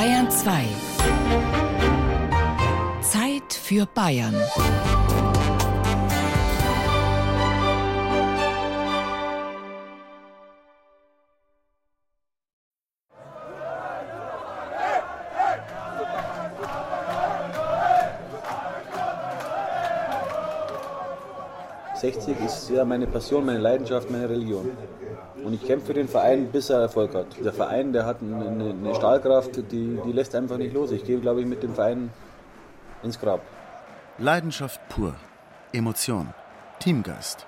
Bayern 0.00 0.30
2. 0.30 0.64
Zeit 3.02 3.52
für 3.52 3.84
Bayern. 3.84 4.34
60 22.00 22.40
ist 22.46 22.70
ja 22.70 22.86
meine 22.86 23.06
Passion, 23.06 23.44
meine 23.44 23.58
Leidenschaft, 23.58 24.10
meine 24.10 24.30
Religion. 24.30 24.70
Und 25.44 25.54
ich 25.54 25.64
kämpfe 25.66 25.88
für 25.88 25.94
den 25.94 26.08
Verein, 26.08 26.50
bis 26.52 26.70
er 26.70 26.80
Erfolg 26.80 27.14
hat. 27.14 27.26
Der 27.42 27.52
Verein, 27.52 27.92
der 27.92 28.04
hat 28.04 28.20
eine, 28.20 28.70
eine 28.70 28.94
Stahlkraft, 28.94 29.56
die, 29.56 29.98
die 30.04 30.12
lässt 30.12 30.34
einfach 30.34 30.58
nicht 30.58 30.74
los. 30.74 30.92
Ich 30.92 31.04
gehe, 31.04 31.18
glaube 31.18 31.40
ich, 31.40 31.46
mit 31.46 31.62
dem 31.62 31.74
Verein 31.74 32.10
ins 33.02 33.18
Grab. 33.18 33.40
Leidenschaft 34.18 34.80
pur, 34.88 35.14
Emotion, 35.72 36.34
Teamgeist. 36.78 37.46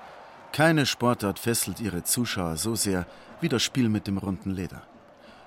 Keine 0.52 0.86
Sportart 0.86 1.38
fesselt 1.38 1.80
ihre 1.80 2.02
Zuschauer 2.04 2.56
so 2.56 2.74
sehr 2.74 3.06
wie 3.40 3.48
das 3.48 3.62
Spiel 3.62 3.88
mit 3.88 4.06
dem 4.06 4.18
runden 4.18 4.50
Leder. 4.50 4.82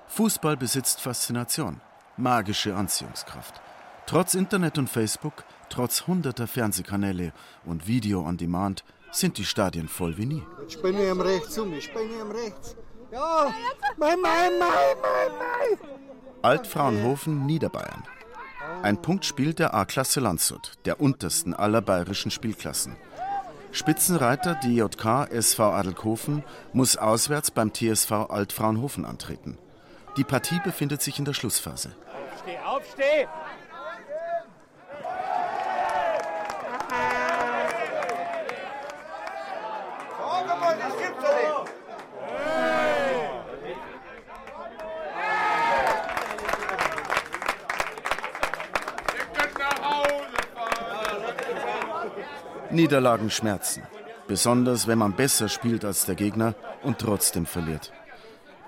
Fußball 0.08 0.56
besitzt 0.56 1.00
Faszination, 1.00 1.80
magische 2.16 2.74
Anziehungskraft. 2.74 3.60
Trotz 4.06 4.34
Internet 4.34 4.78
und 4.78 4.88
Facebook, 4.88 5.44
trotz 5.68 6.06
hunderter 6.06 6.46
Fernsehkanäle 6.46 7.32
und 7.64 7.88
Video 7.88 8.20
on 8.20 8.36
Demand 8.36 8.84
sind 9.10 9.38
die 9.38 9.44
Stadien 9.44 9.88
voll 9.88 10.16
wie 10.16 10.26
nie. 10.26 10.42
Ich 10.68 10.80
bin 10.80 10.96
hier 10.96 11.10
am 11.10 11.20
rechts 11.20 11.58
um, 11.58 11.72
ich 11.72 11.92
bin 11.92 12.08
hier 12.08 12.22
am 12.22 12.30
rechts. 12.30 12.76
Ja, 13.12 13.52
mein, 13.96 14.20
mein, 14.20 14.58
mein, 14.58 14.68
mein, 15.00 15.38
mein. 15.38 15.88
Altfraunhofen, 16.42 17.46
Niederbayern. 17.46 18.04
Ein 18.82 19.00
Punktspiel 19.00 19.54
der 19.54 19.74
A-Klasse 19.74 20.20
Landshut, 20.20 20.72
der 20.84 21.00
untersten 21.00 21.54
aller 21.54 21.80
bayerischen 21.80 22.30
Spielklassen. 22.30 22.96
Spitzenreiter 23.72 24.54
DJK 24.54 25.30
SV 25.30 25.72
Adelkofen 25.72 26.44
muss 26.72 26.96
auswärts 26.96 27.50
beim 27.50 27.72
TSV 27.72 28.12
Altfraunhofen 28.28 29.04
antreten. 29.04 29.58
Die 30.16 30.24
Partie 30.24 30.60
befindet 30.64 31.02
sich 31.02 31.18
in 31.18 31.24
der 31.24 31.34
Schlussphase. 31.34 31.94
Aufsteh, 32.32 32.58
aufsteh! 32.64 33.28
Niederlagen 52.76 53.30
schmerzen. 53.30 53.82
Besonders 54.28 54.86
wenn 54.86 54.98
man 54.98 55.14
besser 55.14 55.48
spielt 55.48 55.84
als 55.84 56.06
der 56.06 56.14
Gegner 56.14 56.54
und 56.82 56.98
trotzdem 56.98 57.46
verliert. 57.46 57.92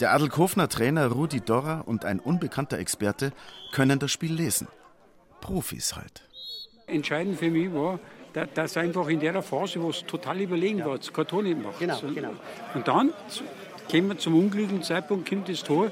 Der 0.01 0.13
Adelkofner 0.13 0.69
Trainer 0.69 1.07
Rudi 1.07 1.41
Dorrer 1.41 1.83
und 1.87 2.05
ein 2.05 2.21
unbekannter 2.21 2.79
Experte 2.79 3.33
können 3.73 3.99
das 3.99 4.11
Spiel 4.11 4.33
lesen. 4.33 4.69
Profis 5.41 5.97
halt. 5.97 6.23
Entscheidend 6.87 7.39
für 7.39 7.51
mich 7.51 7.73
war, 7.73 7.99
dass 8.55 8.77
einfach 8.77 9.09
in 9.09 9.21
der 9.21 9.43
Phase, 9.43 9.83
wo 9.83 9.91
es 9.91 10.05
total 10.07 10.41
überlegen 10.41 10.85
war, 10.85 10.99
kein 10.99 11.27
Tor 11.27 11.43
nicht 11.43 11.63
macht. 11.63 11.79
Genau, 11.79 12.01
genau. 12.15 12.33
Und 12.75 12.87
dann 12.87 13.13
kommen 13.91 14.09
wir 14.09 14.19
zum 14.19 14.39
unglücklichen 14.39 14.83
Zeitpunkt, 14.83 15.29
kommt 15.29 15.49
das 15.49 15.63
Tor 15.65 15.91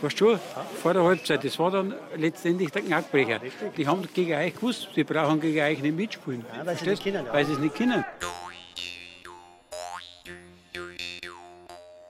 Weißt 0.00 0.20
du, 0.20 0.38
vor 0.80 0.94
der 0.94 1.02
Halbzeit, 1.02 1.42
das 1.42 1.58
war 1.58 1.72
dann 1.72 1.92
letztendlich 2.16 2.70
der 2.70 2.82
Knackbrecher. 2.82 3.40
Die 3.76 3.86
haben 3.86 4.06
gegen 4.14 4.32
euch 4.32 4.54
gewusst, 4.54 4.88
die 4.94 5.02
brauchen 5.02 5.40
gegen 5.40 5.60
euch 5.60 5.82
nicht 5.82 5.96
mitspielen. 5.96 6.44
Ja, 6.56 6.64
weil 6.64 6.76
sie 6.76 6.84
es 6.84 6.90
nicht 6.90 7.02
können. 7.02 7.26
Weil 7.32 7.46
sie 7.46 7.52
es 7.54 7.58
nicht 7.58 7.74
können. 7.74 8.04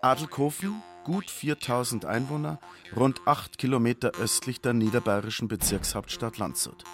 Adelkofen, 0.03 0.83
gut 1.05 1.31
4000 1.31 2.05
Einwohner, 2.05 2.61
rund 2.95 3.23
8 3.27 3.57
Kilometer 3.57 4.13
östlich 4.21 4.61
der 4.61 4.75
niederbayerischen 4.75 5.49
Bezirkshauptstadt 5.49 6.37
Landshut. 6.37 6.85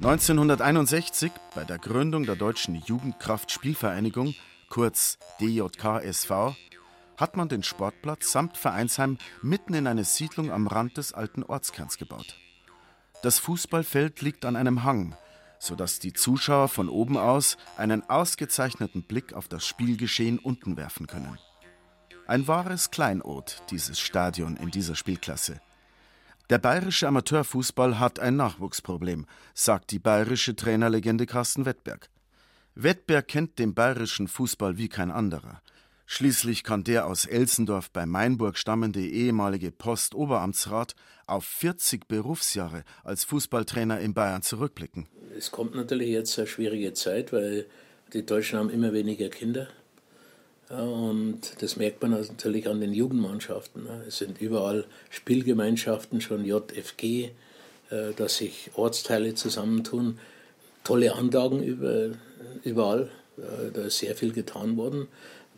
1961, 0.00 1.32
bei 1.54 1.64
der 1.64 1.78
Gründung 1.78 2.24
der 2.24 2.36
Deutschen 2.36 2.74
Jugendkraftspielvereinigung, 2.74 4.34
kurz 4.68 5.18
DJKSV, 5.40 6.54
hat 7.18 7.36
man 7.36 7.48
den 7.48 7.62
Sportplatz 7.62 8.32
samt 8.32 8.56
Vereinsheim 8.56 9.18
mitten 9.42 9.74
in 9.74 9.86
eine 9.86 10.04
Siedlung 10.04 10.50
am 10.50 10.68
Rand 10.68 10.96
des 10.96 11.12
alten 11.12 11.42
Ortskerns 11.42 11.98
gebaut. 11.98 12.36
Das 13.22 13.40
Fußballfeld 13.40 14.22
liegt 14.22 14.44
an 14.44 14.54
einem 14.54 14.84
Hang, 14.84 15.16
sodass 15.58 15.98
die 15.98 16.12
Zuschauer 16.12 16.68
von 16.68 16.88
oben 16.88 17.16
aus 17.16 17.56
einen 17.76 18.08
ausgezeichneten 18.08 19.02
Blick 19.02 19.32
auf 19.32 19.48
das 19.48 19.66
Spielgeschehen 19.66 20.38
unten 20.38 20.76
werfen 20.76 21.08
können. 21.08 21.38
Ein 22.28 22.46
wahres 22.46 22.92
Kleinod, 22.92 23.62
dieses 23.70 23.98
Stadion 23.98 24.56
in 24.56 24.70
dieser 24.70 24.94
Spielklasse. 24.94 25.60
Der 26.50 26.58
bayerische 26.58 27.08
Amateurfußball 27.08 27.98
hat 27.98 28.20
ein 28.20 28.36
Nachwuchsproblem, 28.36 29.26
sagt 29.54 29.90
die 29.90 29.98
bayerische 29.98 30.54
Trainerlegende 30.54 31.26
Carsten 31.26 31.66
Wettberg. 31.66 32.08
Wettberg 32.76 33.26
kennt 33.26 33.58
den 33.58 33.74
bayerischen 33.74 34.28
Fußball 34.28 34.78
wie 34.78 34.88
kein 34.88 35.10
anderer. 35.10 35.60
Schließlich 36.10 36.64
kann 36.64 36.84
der 36.84 37.06
aus 37.06 37.26
Elsendorf 37.26 37.90
bei 37.90 38.06
Mainburg 38.06 38.56
stammende 38.56 39.00
ehemalige 39.00 39.70
Postoberamtsrat 39.70 40.94
auf 41.26 41.44
40 41.44 42.08
Berufsjahre 42.08 42.84
als 43.04 43.24
Fußballtrainer 43.24 44.00
in 44.00 44.14
Bayern 44.14 44.40
zurückblicken. 44.40 45.06
Es 45.36 45.50
kommt 45.50 45.74
natürlich 45.74 46.08
jetzt 46.08 46.38
eine 46.38 46.48
schwierige 46.48 46.94
Zeit, 46.94 47.30
weil 47.34 47.66
die 48.14 48.24
Deutschen 48.24 48.58
haben 48.58 48.70
immer 48.70 48.94
weniger 48.94 49.28
Kinder. 49.28 49.68
Ja, 50.70 50.80
und 50.80 51.40
das 51.60 51.76
merkt 51.76 52.00
man 52.00 52.12
natürlich 52.12 52.70
an 52.70 52.80
den 52.80 52.94
Jugendmannschaften. 52.94 53.86
Es 54.06 54.16
sind 54.16 54.40
überall 54.40 54.86
Spielgemeinschaften, 55.10 56.22
schon 56.22 56.46
JFG, 56.46 57.32
äh, 57.90 58.14
dass 58.16 58.38
sich 58.38 58.70
Ortsteile 58.76 59.34
zusammentun. 59.34 60.18
Tolle 60.84 61.14
Anlagen 61.14 61.62
überall. 62.64 63.10
Äh, 63.36 63.72
da 63.72 63.82
ist 63.82 63.98
sehr 63.98 64.14
viel 64.14 64.32
getan 64.32 64.78
worden. 64.78 65.08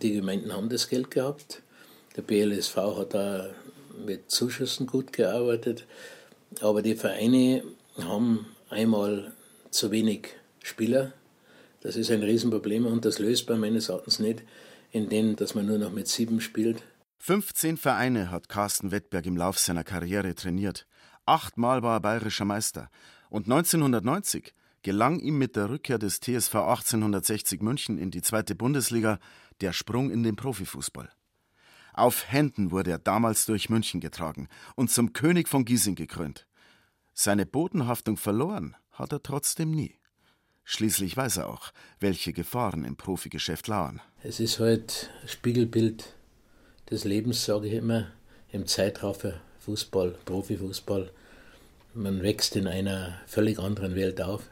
Die 0.03 0.15
Gemeinden 0.15 0.53
haben 0.53 0.69
das 0.69 0.89
Geld 0.89 1.11
gehabt. 1.11 1.63
Der 2.17 2.23
BLSV 2.23 2.77
hat 2.77 3.15
da 3.15 3.51
mit 4.07 4.31
Zuschüssen 4.31 4.87
gut 4.87 5.13
gearbeitet. 5.13 5.87
Aber 6.61 6.83
die 6.83 6.95
Vereine 6.95 7.63
haben 7.99 8.47
einmal 8.71 9.33
zu 9.71 9.91
wenig 9.91 10.29
Spieler. 10.63 11.13
Das 11.83 11.97
ist 11.97 12.11
ein 12.11 12.23
Riesenproblem 12.23 12.87
und 12.87 13.05
das 13.05 13.19
löst 13.19 13.49
man 13.49 13.61
meines 13.61 13.89
Erachtens 13.89 14.19
nicht, 14.19 14.43
indem 14.91 15.37
dass 15.37 15.55
man 15.55 15.67
nur 15.67 15.79
noch 15.79 15.93
mit 15.93 16.09
sieben 16.09 16.41
spielt. 16.41 16.83
15 17.19 17.77
Vereine 17.77 18.31
hat 18.31 18.49
Carsten 18.49 18.91
Wettberg 18.91 19.27
im 19.27 19.37
Lauf 19.37 19.59
seiner 19.59 19.85
Karriere 19.85 20.35
trainiert. 20.35 20.87
Achtmal 21.27 21.83
war 21.83 21.97
er 21.97 22.01
bayerischer 22.01 22.47
Meister. 22.47 22.91
Und 23.29 23.45
1990 23.45 24.55
gelang 24.83 25.21
ihm 25.21 25.39
mit 25.39 25.57
der 25.57 25.71
Rückkehr 25.71 25.99
des 25.99 26.21
TSV 26.21 26.55
1860 26.55 27.63
München 27.63 27.99
in 27.99 28.11
die 28.11 28.23
zweite 28.23 28.55
Bundesliga 28.55 29.19
der 29.61 29.73
Sprung 29.73 30.11
in 30.11 30.23
den 30.23 30.37
Profifußball. 30.37 31.11
Auf 31.93 32.31
Händen 32.31 32.71
wurde 32.71 32.93
er 32.93 32.99
damals 32.99 33.47
durch 33.47 33.69
München 33.69 34.01
getragen 34.01 34.49
und 34.77 34.91
zum 34.91 35.13
König 35.13 35.49
von 35.49 35.65
Giesing 35.65 35.97
gekrönt. 35.97 36.47
Seine 37.13 37.47
Bodenhaftung 37.47 38.17
verloren 38.17 38.77
hat 38.93 39.13
er 39.13 39.23
trotzdem 39.23 39.71
nie. 39.71 39.97
Schließlich 40.65 41.17
weiß 41.17 41.39
er 41.39 41.49
auch, 41.49 41.73
welche 41.99 42.33
Gefahren 42.33 42.85
im 42.85 42.97
Profigeschäft 42.97 43.67
lauern. 43.67 44.01
Es 44.23 44.39
ist 44.39 44.61
halt 44.61 45.11
Spiegelbild 45.27 46.15
des 46.91 47.05
Lebens, 47.05 47.45
sage 47.45 47.67
ich 47.67 47.75
immer, 47.75 48.07
im 48.53 48.67
Zeitraffer 48.67 49.41
Fußball, 49.61 50.17
Profifußball. 50.25 51.11
Man 51.95 52.23
wächst 52.23 52.57
in 52.57 52.69
einer 52.69 53.21
völlig 53.27 53.59
anderen 53.59 53.95
Welt 53.97 54.21
auf. 54.23 54.45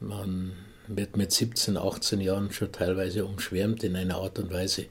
Man 0.00 0.52
wird 0.86 1.16
mit 1.16 1.32
17, 1.32 1.76
18 1.76 2.20
Jahren 2.20 2.52
schon 2.52 2.72
teilweise 2.72 3.24
umschwärmt 3.24 3.84
in 3.84 3.96
einer 3.96 4.16
Art 4.16 4.38
und 4.38 4.52
Weise 4.52 4.86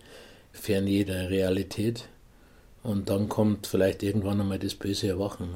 fern 0.51 0.87
jeder 0.87 1.29
Realität. 1.29 2.07
Und 2.83 3.09
dann 3.09 3.29
kommt 3.29 3.67
vielleicht 3.67 4.03
irgendwann 4.03 4.41
einmal 4.41 4.59
das 4.59 4.75
böse 4.75 5.07
Erwachen. 5.07 5.49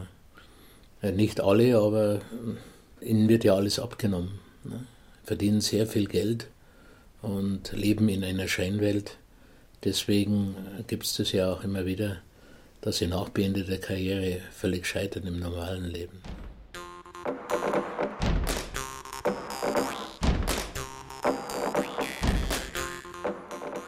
Ne? 1.02 1.12
Nicht 1.12 1.42
alle, 1.42 1.78
aber 1.78 2.22
ihnen 3.02 3.30
wird 3.30 3.44
ja 3.44 3.56
alles 3.56 3.80
abgenommen. 3.80 4.40
Ne? 4.64 4.86
Verdienen 5.24 5.62
sehr 5.62 5.88
viel 5.88 6.08
Geld 6.08 6.48
und 7.22 7.72
leben 7.74 8.10
in 8.10 8.24
einer 8.24 8.48
Scheinwelt. 8.48 9.18
Deswegen 9.84 10.56
gibt 10.88 11.06
es 11.06 11.16
das 11.16 11.32
ja 11.32 11.52
auch 11.52 11.64
immer 11.64 11.86
wieder, 11.86 12.18
dass 12.82 12.98
sie 12.98 13.08
nach 13.08 13.30
beendeter 13.30 13.78
Karriere 13.78 14.40
völlig 14.52 14.86
scheitern 14.86 15.26
im 15.28 15.40
normalen 15.40 15.86
Leben. 15.86 16.22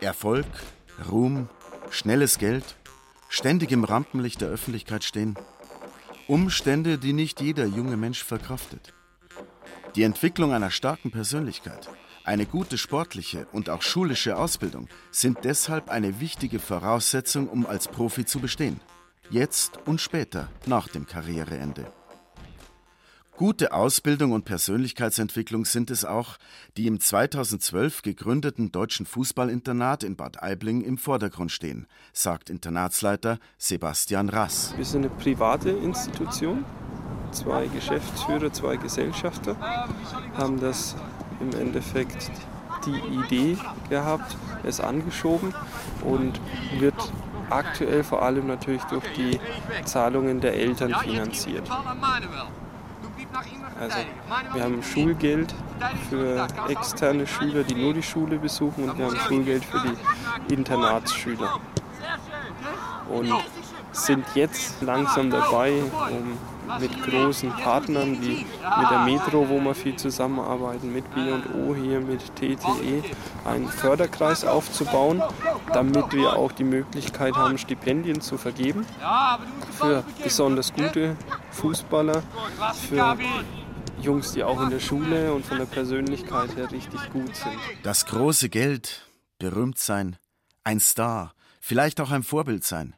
Erfolg, 0.04 0.46
Ruhm, 1.10 1.50
schnelles 1.90 2.38
Geld, 2.38 2.76
ständig 3.30 3.72
im 3.72 3.84
Rampenlicht 3.84 4.42
der 4.42 4.50
Öffentlichkeit 4.50 5.04
stehen. 5.04 5.36
Umstände, 6.28 6.98
die 6.98 7.14
nicht 7.14 7.42
jeder 7.42 7.66
junge 7.66 7.98
Mensch 7.98 8.24
verkraftet. 8.24 8.94
Die 9.96 10.04
Entwicklung 10.04 10.54
einer 10.54 10.72
starken 10.72 11.12
Persönlichkeit, 11.12 11.90
eine 12.24 12.46
gute 12.46 12.78
sportliche 12.78 13.48
und 13.52 13.70
auch 13.70 13.82
schulische 13.82 14.38
Ausbildung 14.38 14.88
sind 15.12 15.40
deshalb 15.44 15.90
eine 15.90 16.20
wichtige 16.20 16.60
Voraussetzung, 16.60 17.50
um 17.50 17.66
als 17.66 17.88
Profi 17.88 18.26
zu 18.26 18.40
bestehen. 18.40 18.80
Jetzt 19.30 19.80
und 19.86 20.00
später, 20.00 20.50
nach 20.66 20.88
dem 20.88 21.06
Karriereende. 21.06 21.92
Gute 23.36 23.74
Ausbildung 23.74 24.32
und 24.32 24.46
Persönlichkeitsentwicklung 24.46 25.66
sind 25.66 25.90
es 25.90 26.06
auch, 26.06 26.38
die 26.78 26.86
im 26.86 27.00
2012 27.00 28.04
gegründeten 28.04 28.72
Deutschen 28.72 29.08
Fußballinternat 29.08 30.04
in 30.04 30.16
Bad 30.16 30.44
Aibling 30.44 30.82
im 30.82 31.00
Vordergrund 31.00 31.52
stehen, 31.52 31.88
sagt 32.14 32.52
Internatsleiter 32.52 33.40
Sebastian 33.58 34.30
Rass. 34.30 34.76
Wir 34.78 34.86
sind 34.86 35.06
eine 35.06 35.16
private 35.16 35.72
Institution. 35.72 36.64
Zwei 37.32 37.66
Geschäftsführer, 37.70 38.54
zwei 38.54 38.78
Gesellschafter 38.78 39.56
haben 40.38 40.60
das 40.60 40.96
im 41.40 41.60
Endeffekt 41.60 42.30
die 42.86 43.26
Idee 43.26 43.58
gehabt, 43.90 44.38
es 44.64 44.80
angeschoben 44.80 45.56
und 46.04 46.40
wird 46.78 47.12
aktuell 47.50 48.04
vor 48.04 48.22
allem 48.22 48.46
natürlich 48.46 48.84
durch 48.84 49.06
die 49.18 49.40
Zahlungen 49.86 50.40
der 50.40 50.54
Eltern 50.54 50.94
finanziert. 50.94 51.68
Also 53.80 53.98
wir 54.54 54.64
haben 54.64 54.84
Schulgeld 54.84 55.54
für 56.10 56.48
externe 56.70 57.28
Schüler, 57.28 57.64
die 57.64 57.76
nur 57.76 57.94
die 57.94 58.04
Schule 58.04 58.38
besuchen 58.38 58.90
und 58.90 58.98
wir 58.98 59.06
haben 59.06 59.18
Schulgeld 59.18 59.66
für 59.66 59.82
die 60.48 60.54
Internatsschüler. 60.54 61.60
Und 63.10 63.34
sind 63.92 64.26
jetzt 64.34 64.82
langsam 64.82 65.30
dabei, 65.30 65.74
um 66.10 66.38
mit 66.80 67.04
großen 67.04 67.52
Partnern 67.52 68.22
wie 68.22 68.46
mit 68.46 68.90
der 68.90 69.00
Metro, 69.06 69.48
wo 69.50 69.60
wir 69.60 69.76
viel 69.76 69.96
zusammenarbeiten, 69.96 70.92
mit 70.92 71.04
B&O 71.14 71.76
hier, 71.76 72.00
mit 72.00 72.36
TTE, 72.36 73.04
einen 73.46 73.68
Förderkreis 73.68 74.46
aufzubauen, 74.46 75.22
damit 75.74 76.14
wir 76.14 76.34
auch 76.34 76.52
die 76.52 76.64
Möglichkeit 76.64 77.36
haben, 77.36 77.58
Stipendien 77.58 78.22
zu 78.22 78.38
vergeben 78.38 78.86
für 79.72 80.04
besonders 80.24 80.74
gute 80.74 81.16
Fußballer, 81.52 82.24
für 82.88 83.18
Jungs, 84.02 84.34
die 84.34 84.44
auch 84.44 84.62
in 84.62 84.70
der 84.70 84.80
Schule 84.80 85.34
und 85.34 85.46
von 85.46 85.58
der 85.58 85.66
Persönlichkeit 85.66 86.56
her 86.56 86.72
richtig 86.72 87.12
gut 87.12 87.36
sind. 87.36 87.58
Das 87.84 88.06
große 88.06 88.50
Geld, 88.50 89.08
berühmt 89.40 89.78
sein, 89.78 90.18
ein 90.64 90.80
Star, 90.80 91.34
vielleicht 91.60 92.02
auch 92.02 92.12
ein 92.12 92.24
Vorbild 92.24 92.64
sein. 92.64 92.96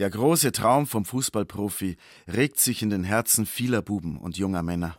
Der 0.00 0.08
große 0.08 0.50
Traum 0.52 0.86
vom 0.86 1.04
Fußballprofi 1.04 1.98
regt 2.26 2.58
sich 2.58 2.80
in 2.80 2.88
den 2.88 3.04
Herzen 3.04 3.44
vieler 3.44 3.82
Buben 3.82 4.16
und 4.16 4.38
junger 4.38 4.62
Männer. 4.62 4.96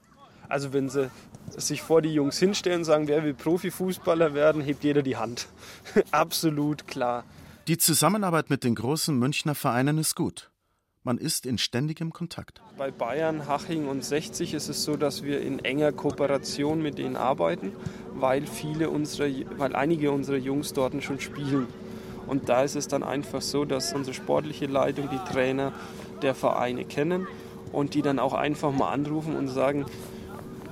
Also 0.48 0.74
wenn 0.74 0.90
sie 0.90 1.10
sich 1.58 1.82
vor 1.82 2.04
die 2.04 2.14
Jungs 2.14 2.38
hinstellen 2.38 2.82
und 2.82 2.86
sagen, 2.86 3.08
wer 3.08 3.24
will 3.24 3.34
Profifußballer 3.34 4.36
werden, 4.36 4.62
hebt 4.62 4.84
jeder 4.84 5.02
die 5.02 5.18
Hand. 5.18 5.48
Absolut 6.12 6.88
klar. 6.88 7.24
Die 7.68 7.80
Zusammenarbeit 7.80 8.52
mit 8.52 8.64
den 8.64 8.76
großen 8.76 9.18
Münchner 9.18 9.56
Vereinen 9.56 9.98
ist 9.98 10.16
gut. 10.16 10.52
Man 11.02 11.18
ist 11.18 11.48
in 11.48 11.58
ständigem 11.58 12.14
Kontakt. 12.14 12.62
Bei 12.78 12.92
Bayern, 12.92 13.48
Haching 13.48 13.88
und 13.88 14.06
60 14.06 14.54
ist 14.54 14.70
es 14.70 14.84
so, 14.84 14.98
dass 14.98 15.24
wir 15.24 15.42
in 15.42 15.58
enger 15.66 15.94
Kooperation 15.94 16.80
mit 16.80 17.00
denen 17.00 17.16
arbeiten, 17.16 17.72
weil 18.14 18.46
viele 18.46 18.92
unserer, 18.92 19.32
weil 19.58 19.76
einige 19.76 20.12
unserer 20.12 20.38
Jungs 20.38 20.74
dort 20.74 21.04
schon 21.04 21.20
spielen. 21.20 21.66
Und 22.28 22.50
da 22.50 22.64
ist 22.64 22.76
es 22.76 22.88
dann 22.88 23.04
einfach 23.04 23.42
so, 23.42 23.66
dass 23.66 23.94
unsere 23.94 24.14
sportliche 24.14 24.66
Leitung 24.66 25.10
die 25.10 25.32
Trainer 25.32 25.74
der 26.22 26.36
Vereine 26.36 26.86
kennen 26.86 27.28
und 27.72 27.94
die 27.94 28.02
dann 28.02 28.20
auch 28.20 28.34
einfach 28.34 28.72
mal 28.72 28.92
anrufen 28.92 29.36
und 29.36 29.48
sagen, 29.48 29.86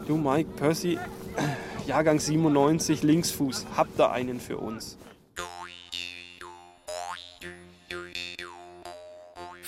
du 0.07 0.17
Mike, 0.17 0.49
Percy, 0.57 0.97
Jahrgang 1.87 2.19
97, 2.19 3.03
Linksfuß, 3.03 3.65
habt 3.75 3.99
da 3.99 4.11
einen 4.11 4.39
für 4.39 4.57
uns? 4.57 4.97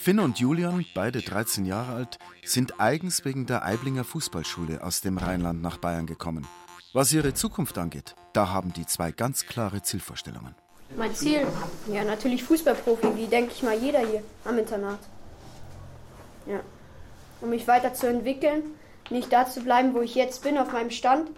Finn 0.01 0.19
und 0.19 0.39
Julian, 0.39 0.83
beide 0.95 1.21
13 1.21 1.65
Jahre 1.65 1.93
alt, 1.93 2.17
sind 2.43 2.79
eigens 2.79 3.23
wegen 3.23 3.45
der 3.45 3.63
Eiblinger 3.63 4.03
Fußballschule 4.03 4.83
aus 4.83 5.01
dem 5.01 5.19
Rheinland 5.19 5.61
nach 5.61 5.77
Bayern 5.77 6.07
gekommen. 6.07 6.47
Was 6.93 7.13
ihre 7.13 7.35
Zukunft 7.35 7.77
angeht, 7.77 8.15
da 8.33 8.49
haben 8.49 8.73
die 8.73 8.87
zwei 8.87 9.11
ganz 9.11 9.45
klare 9.45 9.83
Zielvorstellungen. 9.83 10.55
Mein 10.97 11.15
Ziel? 11.15 11.47
Ja, 11.87 12.03
natürlich 12.03 12.43
Fußballprofi, 12.43 13.15
wie 13.15 13.27
denke 13.27 13.53
ich 13.53 13.63
mal 13.63 13.77
jeder 13.77 13.99
hier 13.99 14.23
am 14.45 14.57
Internat. 14.57 14.99
Ja. 16.45 16.59
Um 17.39 17.49
mich 17.49 17.67
weiterzuentwickeln, 17.67 18.63
nicht 19.09 19.31
da 19.31 19.45
zu 19.45 19.61
bleiben, 19.61 19.93
wo 19.93 20.01
ich 20.01 20.15
jetzt 20.15 20.43
bin, 20.43 20.57
auf 20.57 20.71
meinem 20.71 20.91
Stand. 20.91 21.29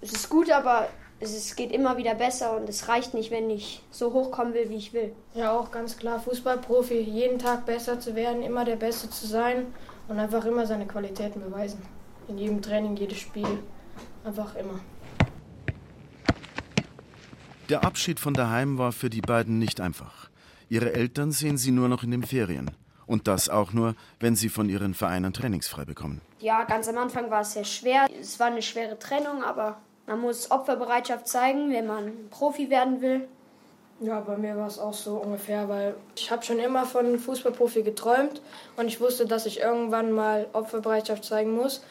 Es 0.00 0.12
ist 0.12 0.28
gut, 0.28 0.50
aber 0.50 0.88
es 1.20 1.34
ist, 1.34 1.56
geht 1.56 1.70
immer 1.70 1.98
wieder 1.98 2.14
besser 2.14 2.56
und 2.56 2.68
es 2.68 2.88
reicht 2.88 3.12
nicht, 3.12 3.30
wenn 3.30 3.50
ich 3.50 3.82
so 3.90 4.12
hochkommen 4.12 4.54
will, 4.54 4.70
wie 4.70 4.76
ich 4.76 4.94
will. 4.94 5.12
Ja, 5.34 5.52
auch 5.52 5.70
ganz 5.70 5.98
klar, 5.98 6.18
Fußballprofi, 6.18 6.98
jeden 7.00 7.38
Tag 7.38 7.66
besser 7.66 8.00
zu 8.00 8.14
werden, 8.14 8.42
immer 8.42 8.64
der 8.64 8.76
Beste 8.76 9.10
zu 9.10 9.26
sein 9.26 9.66
und 10.08 10.18
einfach 10.18 10.44
immer 10.46 10.66
seine 10.66 10.86
Qualitäten 10.86 11.40
beweisen. 11.40 11.82
In 12.28 12.38
jedem 12.38 12.62
Training, 12.62 12.96
jedes 12.96 13.18
Spiel, 13.18 13.58
einfach 14.24 14.54
immer. 14.56 14.80
Der 17.70 17.84
Abschied 17.84 18.18
von 18.18 18.34
daheim 18.34 18.78
war 18.78 18.90
für 18.90 19.10
die 19.10 19.20
beiden 19.20 19.60
nicht 19.60 19.80
einfach. 19.80 20.28
Ihre 20.68 20.92
Eltern 20.92 21.30
sehen 21.30 21.56
sie 21.56 21.70
nur 21.70 21.88
noch 21.88 22.02
in 22.02 22.10
den 22.10 22.24
Ferien. 22.24 22.72
Und 23.06 23.28
das 23.28 23.48
auch 23.48 23.72
nur, 23.72 23.94
wenn 24.18 24.34
sie 24.34 24.48
von 24.48 24.68
ihren 24.68 24.92
Vereinen 24.92 25.32
trainingsfrei 25.32 25.84
bekommen. 25.84 26.20
Ja, 26.40 26.64
ganz 26.64 26.88
am 26.88 26.98
Anfang 26.98 27.30
war 27.30 27.42
es 27.42 27.52
sehr 27.52 27.64
schwer. 27.64 28.08
Es 28.20 28.40
war 28.40 28.48
eine 28.48 28.62
schwere 28.62 28.98
Trennung, 28.98 29.44
aber 29.44 29.76
man 30.08 30.20
muss 30.20 30.50
Opferbereitschaft 30.50 31.28
zeigen, 31.28 31.70
wenn 31.70 31.86
man 31.86 32.10
Profi 32.30 32.70
werden 32.70 33.00
will. 33.02 33.28
Ja, 34.00 34.18
bei 34.18 34.36
mir 34.36 34.56
war 34.56 34.66
es 34.66 34.80
auch 34.80 34.94
so 34.94 35.18
ungefähr, 35.18 35.68
weil 35.68 35.94
ich 36.16 36.28
habe 36.32 36.42
schon 36.42 36.58
immer 36.58 36.86
von 36.86 37.20
Fußballprofi 37.20 37.84
geträumt 37.84 38.42
und 38.76 38.88
ich 38.88 39.00
wusste, 39.00 39.26
dass 39.26 39.46
ich 39.46 39.60
irgendwann 39.60 40.10
mal 40.10 40.48
Opferbereitschaft 40.54 41.24
zeigen 41.24 41.54
muss. 41.54 41.84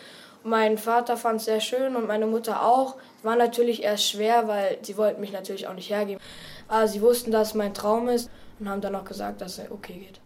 Mein 0.43 0.77
Vater 0.77 1.17
fand 1.17 1.39
es 1.39 1.45
sehr 1.45 1.59
schön 1.59 1.95
und 1.95 2.07
meine 2.07 2.25
Mutter 2.25 2.63
auch. 2.63 2.95
War 3.23 3.35
natürlich 3.35 3.83
erst 3.83 4.09
schwer, 4.09 4.47
weil 4.47 4.79
sie 4.81 4.97
wollten 4.97 5.19
mich 5.19 5.31
natürlich 5.31 5.67
auch 5.67 5.73
nicht 5.73 5.89
hergeben. 5.89 6.21
Aber 6.67 6.87
sie 6.87 7.01
wussten, 7.01 7.31
dass 7.31 7.49
es 7.49 7.53
mein 7.55 7.73
Traum 7.73 8.07
ist 8.07 8.29
und 8.59 8.69
haben 8.69 8.81
dann 8.81 8.95
auch 8.95 9.05
gesagt, 9.05 9.41
dass 9.41 9.57
es 9.57 9.71
okay 9.71 9.99
geht. 9.99 10.21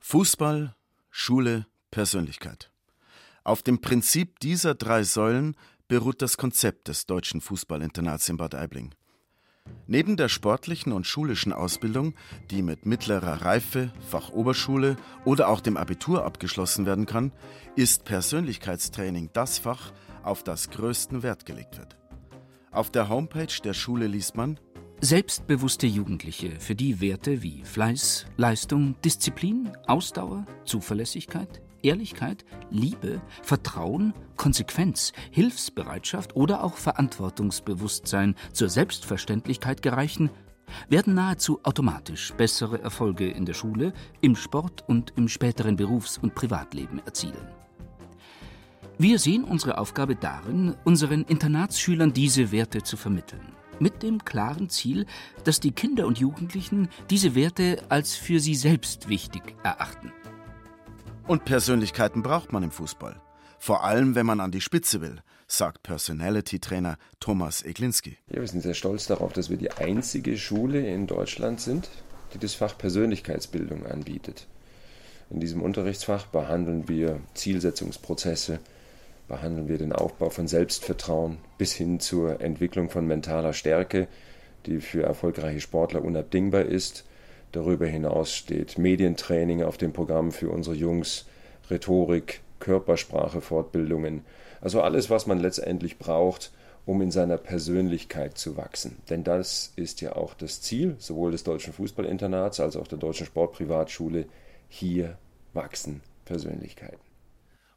Fußball, 0.00 0.74
Schule, 1.10 1.66
Persönlichkeit. 1.90 2.70
Auf 3.42 3.62
dem 3.62 3.80
Prinzip 3.80 4.40
dieser 4.40 4.74
drei 4.74 5.02
Säulen 5.02 5.56
beruht 5.88 6.22
das 6.22 6.36
Konzept 6.36 6.88
des 6.88 7.06
deutschen 7.06 7.40
Fußballinternats 7.40 8.28
in 8.28 8.36
Bad 8.36 8.54
Aibling. 8.54 8.94
Neben 9.86 10.16
der 10.16 10.28
sportlichen 10.30 10.92
und 10.92 11.06
schulischen 11.06 11.52
Ausbildung, 11.52 12.14
die 12.50 12.62
mit 12.62 12.86
mittlerer 12.86 13.42
Reife, 13.42 13.92
Fachoberschule 14.08 14.96
oder 15.26 15.48
auch 15.48 15.60
dem 15.60 15.76
Abitur 15.76 16.24
abgeschlossen 16.24 16.86
werden 16.86 17.04
kann, 17.04 17.32
ist 17.76 18.04
Persönlichkeitstraining 18.04 19.30
das 19.34 19.58
Fach, 19.58 19.92
auf 20.22 20.42
das 20.42 20.70
größten 20.70 21.22
Wert 21.22 21.44
gelegt 21.44 21.76
wird. 21.76 21.98
Auf 22.70 22.90
der 22.90 23.10
Homepage 23.10 23.54
der 23.62 23.74
Schule 23.74 24.06
liest 24.06 24.36
man 24.36 24.58
Selbstbewusste 25.00 25.86
Jugendliche, 25.86 26.52
für 26.60 26.74
die 26.74 27.02
Werte 27.02 27.42
wie 27.42 27.62
Fleiß, 27.62 28.26
Leistung, 28.38 28.94
Disziplin, 29.04 29.70
Ausdauer, 29.86 30.46
Zuverlässigkeit, 30.64 31.60
Ehrlichkeit, 31.84 32.44
Liebe, 32.70 33.20
Vertrauen, 33.42 34.14
Konsequenz, 34.36 35.12
Hilfsbereitschaft 35.30 36.34
oder 36.36 36.64
auch 36.64 36.76
Verantwortungsbewusstsein 36.76 38.34
zur 38.52 38.68
Selbstverständlichkeit 38.68 39.82
gereichen, 39.82 40.30
werden 40.88 41.14
nahezu 41.14 41.60
automatisch 41.62 42.32
bessere 42.34 42.80
Erfolge 42.80 43.28
in 43.28 43.44
der 43.44 43.54
Schule, 43.54 43.92
im 44.20 44.34
Sport 44.36 44.84
und 44.88 45.12
im 45.16 45.28
späteren 45.28 45.76
Berufs- 45.76 46.18
und 46.18 46.34
Privatleben 46.34 47.00
erzielen. 47.04 47.46
Wir 48.96 49.18
sehen 49.18 49.44
unsere 49.44 49.78
Aufgabe 49.78 50.14
darin, 50.14 50.76
unseren 50.84 51.24
Internatsschülern 51.24 52.12
diese 52.12 52.52
Werte 52.52 52.82
zu 52.82 52.96
vermitteln. 52.96 53.52
Mit 53.80 54.04
dem 54.04 54.24
klaren 54.24 54.68
Ziel, 54.70 55.04
dass 55.42 55.58
die 55.58 55.72
Kinder 55.72 56.06
und 56.06 56.18
Jugendlichen 56.18 56.88
diese 57.10 57.34
Werte 57.34 57.82
als 57.88 58.14
für 58.14 58.38
sie 58.38 58.54
selbst 58.54 59.08
wichtig 59.08 59.56
erachten. 59.64 60.12
Und 61.26 61.46
Persönlichkeiten 61.46 62.22
braucht 62.22 62.52
man 62.52 62.62
im 62.62 62.70
Fußball. 62.70 63.18
Vor 63.58 63.82
allem, 63.82 64.14
wenn 64.14 64.26
man 64.26 64.40
an 64.40 64.50
die 64.50 64.60
Spitze 64.60 65.00
will, 65.00 65.22
sagt 65.46 65.82
Personality-Trainer 65.82 66.98
Thomas 67.18 67.62
Eglinski. 67.62 68.18
Ja, 68.28 68.42
wir 68.42 68.48
sind 68.48 68.60
sehr 68.60 68.74
stolz 68.74 69.06
darauf, 69.06 69.32
dass 69.32 69.48
wir 69.48 69.56
die 69.56 69.72
einzige 69.72 70.36
Schule 70.36 70.86
in 70.86 71.06
Deutschland 71.06 71.62
sind, 71.62 71.88
die 72.34 72.38
das 72.38 72.52
Fach 72.52 72.76
Persönlichkeitsbildung 72.76 73.86
anbietet. 73.86 74.46
In 75.30 75.40
diesem 75.40 75.62
Unterrichtsfach 75.62 76.26
behandeln 76.26 76.90
wir 76.90 77.20
Zielsetzungsprozesse, 77.32 78.58
behandeln 79.26 79.66
wir 79.66 79.78
den 79.78 79.94
Aufbau 79.94 80.28
von 80.28 80.46
Selbstvertrauen 80.46 81.38
bis 81.56 81.72
hin 81.72 82.00
zur 82.00 82.42
Entwicklung 82.42 82.90
von 82.90 83.06
mentaler 83.06 83.54
Stärke, 83.54 84.08
die 84.66 84.78
für 84.78 85.04
erfolgreiche 85.04 85.62
Sportler 85.62 86.04
unabdingbar 86.04 86.66
ist 86.66 87.06
Darüber 87.54 87.86
hinaus 87.86 88.34
steht 88.34 88.78
Medientraining 88.78 89.62
auf 89.62 89.76
dem 89.76 89.92
Programm 89.92 90.32
für 90.32 90.50
unsere 90.50 90.74
Jungs, 90.74 91.26
Rhetorik, 91.70 92.40
Körpersprache, 92.58 93.40
Fortbildungen. 93.40 94.24
Also 94.60 94.82
alles, 94.82 95.08
was 95.08 95.28
man 95.28 95.38
letztendlich 95.38 95.98
braucht, 95.98 96.50
um 96.84 97.00
in 97.00 97.12
seiner 97.12 97.36
Persönlichkeit 97.36 98.36
zu 98.36 98.56
wachsen. 98.56 98.96
Denn 99.08 99.22
das 99.22 99.72
ist 99.76 100.00
ja 100.00 100.16
auch 100.16 100.34
das 100.34 100.62
Ziel 100.62 100.96
sowohl 100.98 101.30
des 101.30 101.44
Deutschen 101.44 101.72
Fußballinternats 101.72 102.58
als 102.58 102.76
auch 102.76 102.88
der 102.88 102.98
Deutschen 102.98 103.26
Sportprivatschule. 103.26 104.26
Hier 104.68 105.16
wachsen 105.52 106.00
Persönlichkeiten. 106.24 106.98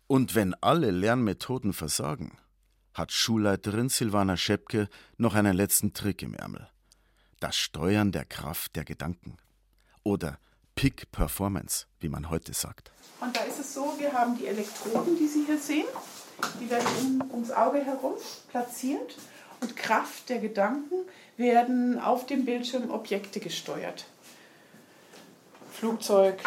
Und 0.08 0.34
wenn 0.34 0.56
alle 0.56 0.90
Lernmethoden 0.90 1.74
versagen, 1.74 2.32
hat 2.96 3.12
Schulleiterin 3.12 3.90
Silvana 3.90 4.38
Schepke 4.38 4.90
noch 5.18 5.36
einen 5.36 5.56
letzten 5.56 5.94
Trick 5.94 6.24
im 6.24 6.34
Ärmel. 6.34 6.68
Das 7.40 7.56
Steuern 7.56 8.12
der 8.12 8.26
Kraft 8.26 8.76
der 8.76 8.84
Gedanken. 8.84 9.38
Oder 10.08 10.38
Peak 10.74 11.12
Performance, 11.12 11.86
wie 12.00 12.08
man 12.08 12.30
heute 12.30 12.54
sagt. 12.54 12.92
Und 13.20 13.36
da 13.36 13.42
ist 13.42 13.60
es 13.60 13.74
so, 13.74 13.94
wir 13.98 14.14
haben 14.14 14.38
die 14.38 14.48
Elektroden, 14.48 15.18
die 15.18 15.28
Sie 15.28 15.44
hier 15.44 15.60
sehen. 15.60 15.84
Die 16.62 16.70
werden 16.70 16.88
um, 17.02 17.32
ums 17.34 17.52
Auge 17.52 17.84
herum 17.84 18.14
platziert 18.50 19.18
und 19.60 19.76
Kraft 19.76 20.30
der 20.30 20.40
Gedanken 20.40 20.96
werden 21.36 22.00
auf 22.00 22.26
dem 22.26 22.46
Bildschirm 22.46 22.90
Objekte 22.90 23.42
gesteuert. 23.42 24.06
Flugzeug, 25.74 26.40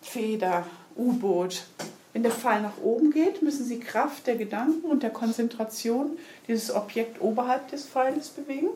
Feder, 0.00 0.66
U-Boot. 0.96 1.66
Wenn 2.14 2.22
der 2.22 2.32
Pfeil 2.32 2.62
nach 2.62 2.78
oben 2.78 3.10
geht, 3.10 3.42
müssen 3.42 3.66
Sie 3.66 3.78
Kraft 3.78 4.26
der 4.26 4.36
Gedanken 4.36 4.86
und 4.86 5.02
der 5.02 5.10
Konzentration 5.10 6.16
dieses 6.48 6.74
Objekt 6.74 7.20
oberhalb 7.20 7.68
des 7.68 7.84
Pfeiles 7.84 8.30
bewegen. 8.30 8.70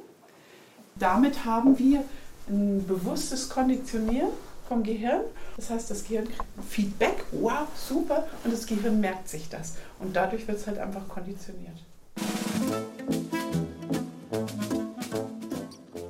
Damit 0.95 1.47
haben 1.47 1.79
wir 1.79 2.05
ein 2.49 2.87
bewusstes 2.87 3.49
Konditionieren 3.49 4.31
vom 4.69 4.83
Gehirn. 4.83 5.23
Das 5.57 5.71
heißt, 5.71 5.91
das 5.91 6.05
Gehirn 6.05 6.27
kriegt 6.27 6.45
Feedback, 6.69 7.25
wow, 7.33 7.69
super, 7.77 8.27
und 8.45 8.53
das 8.53 8.67
Gehirn 8.67 9.01
merkt 9.01 9.29
sich 9.29 9.49
das. 9.49 9.77
Und 9.99 10.15
dadurch 10.17 10.47
wird 10.47 10.59
es 10.59 10.67
halt 10.67 10.79
einfach 10.79 11.07
konditioniert. 11.09 11.85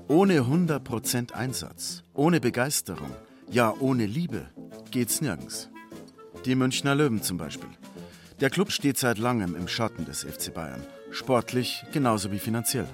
Ohne 0.08 0.40
100% 0.42 1.32
Einsatz, 1.32 2.04
ohne 2.14 2.40
Begeisterung, 2.40 3.10
ja 3.50 3.74
ohne 3.80 4.06
Liebe 4.06 4.46
geht's 4.90 5.20
nirgends. 5.20 5.70
Die 6.44 6.54
Münchner 6.54 6.94
Löwen 6.94 7.22
zum 7.22 7.36
Beispiel. 7.36 7.70
Der 8.40 8.50
Club 8.50 8.70
steht 8.70 8.98
seit 8.98 9.18
langem 9.18 9.56
im 9.56 9.66
Schatten 9.66 10.04
des 10.04 10.22
FC 10.22 10.52
Bayern, 10.52 10.82
sportlich 11.10 11.84
genauso 11.92 12.30
wie 12.30 12.38
finanziell. 12.38 12.86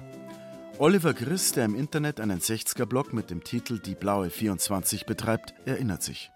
Oliver 0.81 1.13
Griss, 1.13 1.51
der 1.51 1.65
im 1.65 1.75
Internet 1.75 2.19
einen 2.19 2.39
60er-Blog 2.39 3.13
mit 3.13 3.29
dem 3.29 3.43
Titel 3.43 3.77
Die 3.77 3.93
Blaue 3.93 4.31
24 4.31 5.05
betreibt, 5.05 5.53
erinnert 5.63 6.01
sich. 6.01 6.31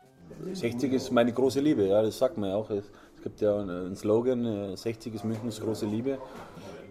60 0.53 0.93
ist 0.93 1.11
meine 1.11 1.33
große 1.33 1.59
Liebe, 1.59 1.87
ja, 1.87 2.03
das 2.03 2.19
sagt 2.19 2.37
man 2.37 2.51
ja 2.51 2.55
auch. 2.55 2.69
Es 2.69 2.83
gibt 3.23 3.41
ja 3.41 3.59
einen 3.59 3.95
Slogan, 3.95 4.77
60 4.77 5.11
äh, 5.11 5.15
ist 5.15 5.25
Münchens 5.25 5.59
große 5.59 5.87
Liebe. 5.87 6.19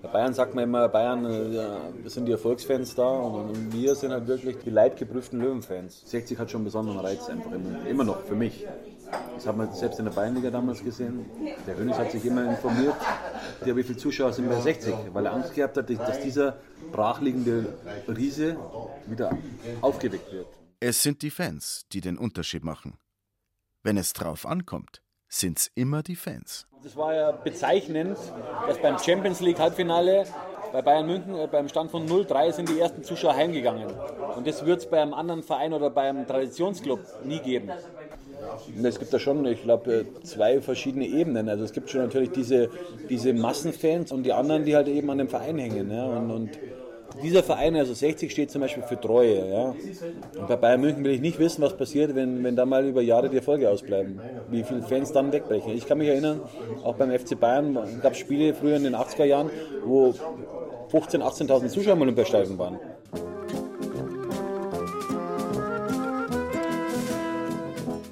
Bei 0.03 0.09
Bayern 0.09 0.35
sagt 0.35 0.57
man 0.57 0.65
immer, 0.65 0.89
Bayern 0.89 1.25
äh, 1.27 2.09
sind 2.09 2.27
die 2.27 2.33
Erfolgsfans 2.33 2.97
da 2.97 3.09
und 3.09 3.73
wir 3.73 3.95
sind 3.95 4.11
halt 4.11 4.27
wirklich 4.27 4.57
die 4.65 4.71
leidgeprüften 4.71 5.41
Löwenfans. 5.41 6.03
60 6.07 6.37
hat 6.37 6.51
schon 6.51 6.59
einen 6.59 6.65
besonderen 6.65 6.99
Reiz 6.99 7.29
einfach 7.29 7.53
immer, 7.53 7.87
immer 7.87 8.03
noch 8.03 8.21
für 8.23 8.35
mich. 8.35 8.67
Das 9.35 9.47
hat 9.47 9.57
man 9.57 9.73
selbst 9.73 9.99
in 9.99 10.05
der 10.05 10.13
Bayernliga 10.13 10.51
damals 10.51 10.83
gesehen. 10.83 11.27
Der 11.67 11.77
Hönes 11.77 11.99
hat 11.99 12.11
sich 12.13 12.25
immer 12.25 12.45
informiert, 12.45 12.95
ja, 13.65 13.77
wie 13.77 13.83
viele 13.83 13.99
Zuschauer 13.99 14.33
sind 14.33 14.49
bei 14.49 14.61
60, 14.61 14.95
weil 15.13 15.27
er 15.27 15.33
Angst 15.33 15.55
gehabt 15.55 15.77
hat, 15.77 15.91
dass 15.91 16.21
dieser 16.21 16.57
brachliegende 16.93 17.75
Riese 18.09 18.57
wieder 19.07 19.37
aufgeweckt 19.81 20.33
wird. 20.33 20.47
Es 20.81 21.03
sind 21.03 21.23
die 21.23 21.31
Fans, 21.31 21.87
die 21.93 22.01
den 22.01 22.19
Unterschied 22.19 22.65
machen. 22.65 22.99
Wenn 23.83 23.97
es 23.97 24.13
drauf 24.13 24.47
ankommt, 24.47 25.03
sind 25.29 25.59
es 25.59 25.71
immer 25.75 26.03
die 26.03 26.17
Fans. 26.17 26.67
Das 26.83 26.97
war 26.97 27.15
ja 27.15 27.33
bezeichnend, 27.33 28.19
dass 28.67 28.81
beim 28.81 28.99
Champions 28.99 29.41
League 29.41 29.59
Halbfinale 29.59 30.27
bei 30.75 30.83
Bayern 30.83 31.07
München 31.07 31.37
äh, 31.37 31.47
beim 31.47 31.69
Stand 31.69 31.93
von 31.93 32.05
0-3 32.05 32.53
sind 32.53 32.69
die 32.69 32.81
ersten 32.81 33.05
Zuschauer 33.05 33.37
heimgegangen. 33.37 33.87
Und 34.35 34.45
das 34.45 34.67
wird 34.67 34.81
es 34.81 34.87
bei 34.87 35.01
einem 35.01 35.15
anderen 35.15 35.45
Verein 35.45 35.73
oder 35.73 35.89
beim 35.89 36.27
Traditionsclub 36.27 36.99
nie 37.23 37.39
geben. 37.39 37.71
Es 38.83 38.99
gibt 38.99 39.15
da 39.15 39.21
schon, 39.21 39.47
ich 39.47 39.63
glaube, 39.63 40.05
zwei 40.25 40.61
verschiedene 40.61 41.07
Ebenen. 41.07 41.49
Also 41.49 41.63
es 41.63 41.73
gibt 41.73 41.91
schon 41.91 42.01
natürlich 42.01 42.33
diese, 42.33 42.71
diese 43.09 43.33
Massenfans 43.33 44.11
und 44.11 44.25
die 44.25 44.33
anderen, 44.33 44.65
die 44.65 44.75
halt 44.75 44.89
eben 44.89 45.09
an 45.11 45.19
dem 45.19 45.29
Verein 45.29 45.59
hängen. 45.59 45.93
Ja. 45.93 46.07
Und, 46.07 46.33
und 46.33 46.51
dieser 47.23 47.45
Verein, 47.45 47.77
also 47.77 47.95
60, 47.95 48.31
steht 48.31 48.51
zum 48.51 48.61
Beispiel 48.61 48.83
für 48.83 49.01
Treue. 49.01 49.49
Ja. 49.49 49.75
Und 50.41 50.49
bei 50.49 50.57
Bayern 50.57 50.81
München 50.81 51.05
will 51.05 51.13
ich 51.13 51.21
nicht 51.21 51.39
wissen, 51.39 51.63
was 51.63 51.77
passiert, 51.77 52.15
wenn, 52.15 52.43
wenn 52.43 52.57
da 52.57 52.67
mal 52.67 52.85
über 52.85 53.03
Jahre 53.03 53.29
die 53.29 53.37
Erfolge 53.37 53.71
ausbleiben. 53.71 54.21
Wie 54.51 54.65
viele 54.65 54.83
Fans 54.83 55.13
dann 55.13 55.33
wegbrechen. 55.33 55.73
Ich 55.75 55.87
kann 55.87 55.99
mich 55.99 56.09
erinnern, 56.09 56.41
auch 56.83 56.97
beim 56.97 57.17
FC 57.17 57.39
Bayern 57.39 57.79
gab 58.03 58.13
es 58.13 58.19
Spiele 58.19 58.53
früher 58.55 58.77
in 58.77 58.85
den 58.85 58.97
80er 58.97 59.25
Jahren, 59.25 59.51
wo 59.85 60.15
15.000, 60.95 61.49
18.000 61.49 61.69
Zuschauer 61.71 61.95
im 61.95 62.03
Olympiastadion 62.03 62.57
waren. 62.57 62.79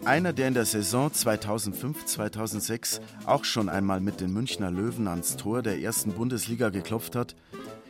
Einer, 0.05 0.33
der 0.33 0.49
in 0.49 0.55
der 0.55 0.65
Saison 0.65 1.09
2005-2006 1.11 3.01
auch 3.25 3.45
schon 3.45 3.69
einmal 3.69 4.01
mit 4.01 4.21
den 4.21 4.33
Münchner 4.33 4.73
Löwen 4.73 5.07
ans 5.07 5.37
Tor 5.37 5.63
der 5.63 5.79
ersten 5.79 6.13
Bundesliga 6.13 6.71
geklopft 6.71 7.15
hat, 7.15 7.37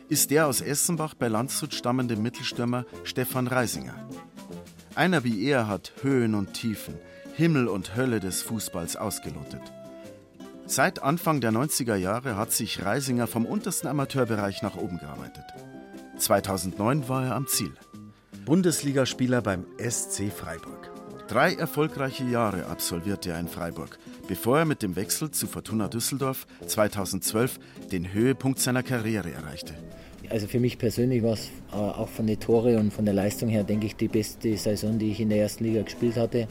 ist 0.09 0.29
der 0.29 0.45
aus 0.45 0.61
Essenbach 0.61 1.15
bei 1.15 1.27
Landshut 1.27 1.73
stammende 1.73 2.15
Mittelstürmer 2.15 2.85
Stefan 3.03 3.47
Reisinger. 3.47 3.95
Einer 4.93 5.23
wie 5.23 5.43
er 5.43 5.67
hat 5.67 5.91
Höhen 6.03 6.35
und 6.35 6.53
Tiefen, 6.53 6.93
Himmel 7.33 7.67
und 7.67 7.95
Hölle 7.95 8.19
des 8.19 8.43
Fußballs 8.43 8.95
ausgelotet. 8.95 9.73
Seit 10.75 11.03
Anfang 11.03 11.39
der 11.39 11.51
90er 11.51 11.93
Jahre 11.93 12.35
hat 12.35 12.51
sich 12.51 12.83
Reisinger 12.83 13.27
vom 13.27 13.45
untersten 13.45 13.87
Amateurbereich 13.87 14.63
nach 14.63 14.75
oben 14.75 14.97
gearbeitet. 14.97 15.43
2009 16.17 17.07
war 17.07 17.27
er 17.27 17.35
am 17.35 17.45
Ziel. 17.45 17.73
Bundesligaspieler 18.43 19.43
beim 19.43 19.67
SC 19.77 20.31
Freiburg. 20.35 20.89
Drei 21.27 21.53
erfolgreiche 21.53 22.23
Jahre 22.23 22.65
absolvierte 22.65 23.29
er 23.29 23.39
in 23.39 23.49
Freiburg, 23.49 23.99
bevor 24.27 24.57
er 24.57 24.65
mit 24.65 24.81
dem 24.81 24.95
Wechsel 24.95 25.29
zu 25.29 25.45
Fortuna 25.45 25.89
Düsseldorf 25.89 26.47
2012 26.65 27.59
den 27.91 28.11
Höhepunkt 28.11 28.57
seiner 28.57 28.81
Karriere 28.81 29.31
erreichte. 29.31 29.75
Also 30.31 30.47
für 30.47 30.59
mich 30.59 30.79
persönlich 30.79 31.21
war 31.21 31.33
es 31.33 31.51
äh, 31.71 31.75
auch 31.75 32.09
von 32.09 32.25
den 32.25 32.39
Tore 32.39 32.79
und 32.79 32.91
von 32.91 33.05
der 33.05 33.13
Leistung 33.13 33.47
her, 33.47 33.63
denke 33.63 33.85
ich, 33.85 33.95
die 33.95 34.07
beste 34.07 34.57
Saison, 34.57 34.97
die 34.97 35.11
ich 35.11 35.19
in 35.19 35.29
der 35.29 35.37
ersten 35.37 35.65
Liga 35.65 35.83
gespielt 35.83 36.15
hatte. 36.15 36.47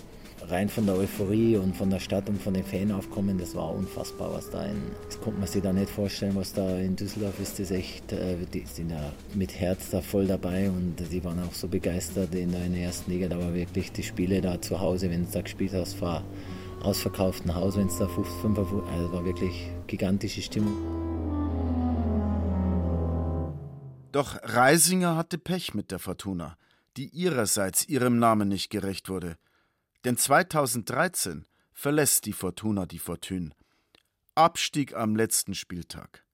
Rein 0.48 0.68
von 0.68 0.86
der 0.86 0.96
Euphorie 0.96 1.56
und 1.56 1.76
von 1.76 1.90
der 1.90 2.00
Stadt 2.00 2.28
und 2.28 2.40
von 2.42 2.54
den 2.54 2.64
Fanaufkommen, 2.64 3.38
das 3.38 3.54
war 3.54 3.72
unfassbar, 3.72 4.32
was 4.32 4.50
da 4.50 4.64
in. 4.64 4.82
Das 5.06 5.20
konnte 5.20 5.38
man 5.38 5.48
sich 5.48 5.62
da 5.62 5.72
nicht 5.72 5.90
vorstellen, 5.90 6.34
was 6.34 6.52
da 6.52 6.78
in 6.78 6.96
Düsseldorf 6.96 7.38
ist. 7.40 7.58
Das 7.58 7.70
echt, 7.70 8.12
äh, 8.12 8.36
die 8.52 8.64
sind 8.66 8.90
ja 8.90 9.12
mit 9.34 9.54
Herz 9.54 9.90
da 9.90 10.00
voll 10.00 10.26
dabei 10.26 10.68
und 10.68 10.96
die 10.96 11.24
waren 11.24 11.38
auch 11.40 11.52
so 11.52 11.68
begeistert 11.68 12.34
in 12.34 12.52
der, 12.52 12.62
ersten 12.82 13.10
Liga. 13.10 13.28
Da 13.28 13.38
war 13.38 13.54
wirklich 13.54 13.92
die 13.92 14.02
Spiele 14.02 14.40
da 14.40 14.60
zu 14.60 14.80
Hause, 14.80 15.10
wenn 15.10 15.24
du 15.24 15.30
da 15.30 15.42
gespielt 15.42 15.72
hast, 15.72 15.94
vor 15.94 16.24
ausverkauftem 16.82 17.54
Haus, 17.54 17.76
wenn 17.76 17.86
es 17.86 17.98
da 17.98 18.08
5, 18.08 18.28
5, 18.40 18.58
also 18.58 19.12
war 19.12 19.24
wirklich 19.24 19.70
gigantische 19.86 20.42
Stimmung. 20.42 20.76
Doch 24.10 24.36
Reisinger 24.42 25.16
hatte 25.16 25.38
Pech 25.38 25.72
mit 25.72 25.90
der 25.90 25.98
Fortuna, 25.98 26.56
die 26.96 27.08
ihrerseits 27.08 27.88
ihrem 27.88 28.18
Namen 28.18 28.48
nicht 28.48 28.70
gerecht 28.70 29.08
wurde. 29.08 29.36
Denn 30.04 30.16
2013 30.16 31.46
verlässt 31.72 32.26
die 32.26 32.32
Fortuna 32.32 32.86
die 32.86 32.98
Fortune. 32.98 33.50
Abstieg 34.34 34.94
am 34.96 35.14
letzten 35.14 35.54
Spieltag. 35.54 36.24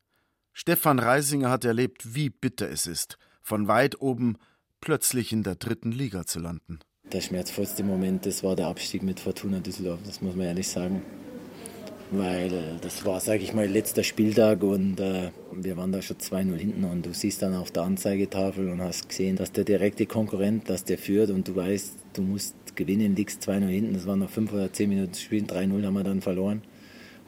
Stefan 0.53 0.99
Reisinger 0.99 1.51
hat 1.51 1.65
erlebt, 1.65 2.15
wie 2.15 2.31
bitter 2.31 2.71
es 2.71 2.87
ist, 2.87 3.19
von 3.43 3.69
weit 3.69 4.01
oben 4.01 4.39
plötzlich 4.81 5.33
in 5.33 5.43
der 5.43 5.57
dritten 5.57 5.93
Liga 5.93 6.25
zu 6.25 6.41
landen. 6.41 6.81
Der 7.13 7.21
schmerzvollste 7.21 7.85
Moment, 7.85 8.27
das 8.27 8.43
war 8.43 8.57
der 8.57 8.67
Abstieg 8.67 9.03
mit 9.03 9.21
Fortuna 9.21 9.61
Düsseldorf, 9.61 10.01
das 10.05 10.21
muss 10.21 10.35
man 10.35 10.47
ehrlich 10.47 10.69
sagen 10.69 11.03
weil 12.11 12.79
das 12.81 13.05
war, 13.05 13.21
sage 13.21 13.43
ich 13.43 13.53
mal, 13.53 13.67
letzter 13.67 14.03
Spieltag 14.03 14.63
und 14.63 14.99
äh, 15.01 15.31
wir 15.53 15.77
waren 15.77 15.93
da 15.93 16.01
schon 16.01 16.17
2-0 16.17 16.57
hinten 16.57 16.85
und 16.85 17.05
du 17.05 17.13
siehst 17.13 17.43
dann 17.43 17.55
auf 17.55 17.71
der 17.71 17.83
Anzeigetafel 17.83 18.69
und 18.69 18.81
hast 18.81 19.09
gesehen, 19.09 19.37
dass 19.37 19.53
der 19.53 19.65
direkte 19.65 20.07
Konkurrent, 20.07 20.71
dass 20.71 20.85
der 20.85 20.99
führt 20.99 21.31
und 21.31 21.47
du 21.49 21.57
weißt, 21.57 21.95
du 22.15 22.23
musst 22.23 22.55
gewinnen, 22.79 23.15
liegst 23.15 23.47
2-0 23.47 23.67
hinten, 23.67 23.95
das 23.95 24.07
waren 24.07 24.21
noch 24.21 24.31
5 24.31 24.53
oder 24.53 24.73
10 24.73 24.89
Minuten 24.89 25.13
zu 25.13 25.21
spielen, 25.21 25.47
3-0 25.47 25.85
haben 25.85 25.95
wir 25.95 26.05
dann 26.05 26.23
verloren. 26.23 26.63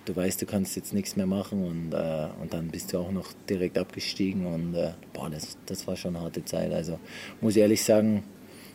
Du 0.07 0.17
weißt, 0.17 0.41
du 0.41 0.47
kannst 0.47 0.77
jetzt 0.77 0.95
nichts 0.95 1.17
mehr 1.17 1.27
machen 1.27 1.63
und, 1.63 1.93
äh, 1.93 2.29
und 2.41 2.55
dann 2.55 2.69
bist 2.69 2.93
du 2.93 2.99
auch 2.99 3.13
noch 3.13 3.35
direkt 3.49 3.77
abgestiegen 3.77 4.47
und 4.47 4.75
äh, 4.75 4.93
boah, 5.13 5.29
das, 5.29 5.59
das 5.67 5.87
war 5.87 5.97
schon 5.97 6.17
eine 6.17 6.25
harte 6.25 6.43
Zeit. 6.45 6.73
Also 6.73 6.99
muss 7.43 7.55
ich 7.57 7.63
ehrlich 7.63 7.85
sagen, 7.85 8.23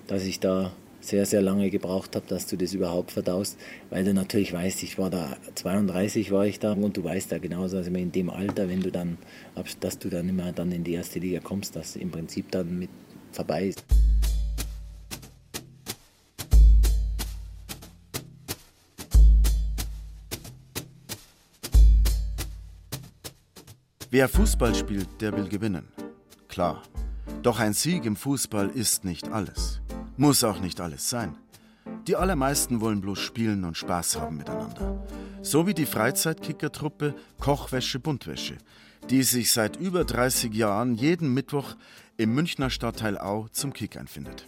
dass 0.06 0.24
ich 0.24 0.40
da 0.40 0.72
sehr, 1.06 1.26
sehr 1.26 1.42
lange 1.42 1.70
gebraucht 1.70 2.16
habe, 2.16 2.26
dass 2.28 2.48
du 2.48 2.58
das 2.58 2.74
überhaupt 2.74 3.12
verdaust, 3.12 3.58
weil 3.90 4.04
du 4.04 4.14
natürlich 4.14 4.54
weißt, 4.54 4.84
ich 4.84 4.98
war 4.98 5.10
da 5.10 5.38
32 5.56 6.32
war 6.32 6.46
ich 6.46 6.60
da 6.60 6.74
und 6.74 6.98
du 6.98 7.04
weißt 7.04 7.32
da 7.32 7.38
genauso, 7.38 7.78
also 7.78 7.92
in 7.92 8.12
dem 8.12 8.30
Alter, 8.30 8.70
wenn 8.70 8.82
du 8.82 8.92
dann, 8.92 9.18
dass 9.80 10.00
du 10.00 10.10
dann 10.10 10.30
immer 10.30 10.52
dann 10.52 10.72
in 10.72 10.84
die 10.84 10.94
erste 10.94 11.20
Liga 11.20 11.40
kommst, 11.40 11.76
dass 11.76 11.96
im 11.96 12.12
Prinzip 12.12 12.52
dann 12.52 12.80
mit 12.80 12.90
vorbei 13.32 13.68
ist. 13.68 13.84
Wer 24.18 24.30
Fußball 24.30 24.74
spielt, 24.74 25.20
der 25.20 25.36
will 25.36 25.50
gewinnen. 25.50 25.90
Klar. 26.48 26.84
Doch 27.44 27.60
ein 27.60 27.74
Sieg 27.74 28.06
im 28.06 28.16
Fußball 28.16 28.70
ist 28.70 29.04
nicht 29.04 29.28
alles. 29.28 29.82
Muss 30.16 30.46
auch 30.46 30.62
nicht 30.62 30.80
alles 30.80 31.10
sein. 31.10 31.36
Die 32.08 32.16
allermeisten 32.16 32.80
wollen 32.80 33.02
bloß 33.02 33.20
spielen 33.20 33.66
und 33.66 33.76
Spaß 33.76 34.18
haben 34.22 34.38
miteinander. 34.38 35.06
So 35.42 35.68
wie 35.68 35.74
die 35.74 35.86
Freizeitkickertruppe 35.86 37.14
Kochwäsche 37.42 38.00
Buntwäsche, 38.00 38.56
die 39.10 39.22
sich 39.24 39.52
seit 39.52 39.76
über 39.76 40.06
30 40.06 40.54
Jahren 40.54 40.96
jeden 40.96 41.34
Mittwoch 41.34 41.76
im 42.16 42.34
Münchner 42.34 42.70
Stadtteil 42.70 43.18
Au 43.18 43.50
zum 43.52 43.74
Kick 43.74 43.98
einfindet. 43.98 44.46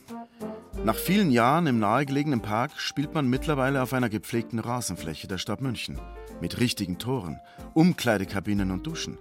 Nach 0.85 0.95
vielen 0.95 1.29
Jahren 1.29 1.67
im 1.67 1.79
nahegelegenen 1.79 2.41
Park 2.41 2.71
spielt 2.77 3.13
man 3.13 3.29
mittlerweile 3.29 3.83
auf 3.83 3.91
einer 3.91 4.07
gepflegten 4.07 4.59
Rasenfläche 4.59 5.27
der 5.27 5.39
Stadt 5.39 5.59
München 5.59 5.99
mit 6.39 6.57
richtigen 6.61 6.99
Toren, 6.99 7.41
Umkleidekabinen 7.73 8.71
und 8.71 8.87
Duschen. 8.87 9.17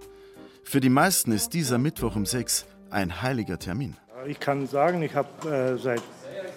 Für 0.69 0.81
die 0.81 0.89
meisten 0.89 1.31
ist 1.31 1.53
dieser 1.53 1.77
Mittwoch 1.77 2.17
um 2.17 2.25
sechs 2.25 2.65
ein 2.89 3.21
heiliger 3.21 3.57
Termin. 3.57 3.95
Ich 4.25 4.37
kann 4.37 4.67
sagen, 4.67 5.01
ich 5.01 5.15
habe 5.15 5.49
äh, 5.49 5.77
seit 5.81 6.01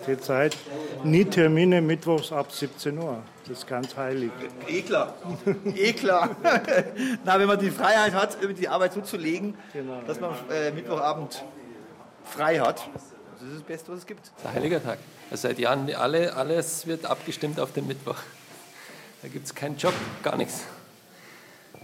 der 0.04 0.20
Zeit 0.20 0.56
nie 1.04 1.24
Termine 1.24 1.80
mittwochs 1.80 2.32
ab 2.32 2.50
17 2.50 2.98
Uhr. 2.98 3.22
Das 3.46 3.58
ist 3.58 3.68
ganz 3.68 3.96
heilig. 3.96 4.32
Eh 4.66 4.82
klar. 4.82 5.14
eh 5.76 5.92
klar. 5.92 6.34
Na, 7.24 7.38
wenn 7.38 7.46
man 7.46 7.60
die 7.60 7.70
Freiheit 7.70 8.12
hat, 8.12 8.36
die 8.58 8.68
Arbeit 8.68 8.94
so 8.94 9.00
zu 9.00 9.16
legen, 9.16 9.54
genau. 9.72 10.02
dass 10.04 10.18
man 10.18 10.34
äh, 10.50 10.72
Mittwochabend 10.72 11.44
frei 12.24 12.58
hat. 12.58 12.88
Das 13.38 13.48
ist 13.48 13.58
das 13.58 13.62
Beste, 13.62 13.92
was 13.92 14.00
es 14.00 14.06
gibt. 14.06 14.32
Der 14.42 14.54
heiliger 14.54 14.82
Tag. 14.82 14.98
Also 15.30 15.46
seit 15.46 15.60
Jahren 15.60 15.88
alle, 15.94 16.34
alles 16.34 16.84
wird 16.88 17.06
abgestimmt 17.06 17.60
auf 17.60 17.72
den 17.72 17.86
Mittwoch. 17.86 18.18
Da 19.22 19.28
gibt 19.28 19.46
es 19.46 19.54
keinen 19.54 19.76
Job, 19.76 19.94
gar 20.24 20.36
nichts. 20.36 20.64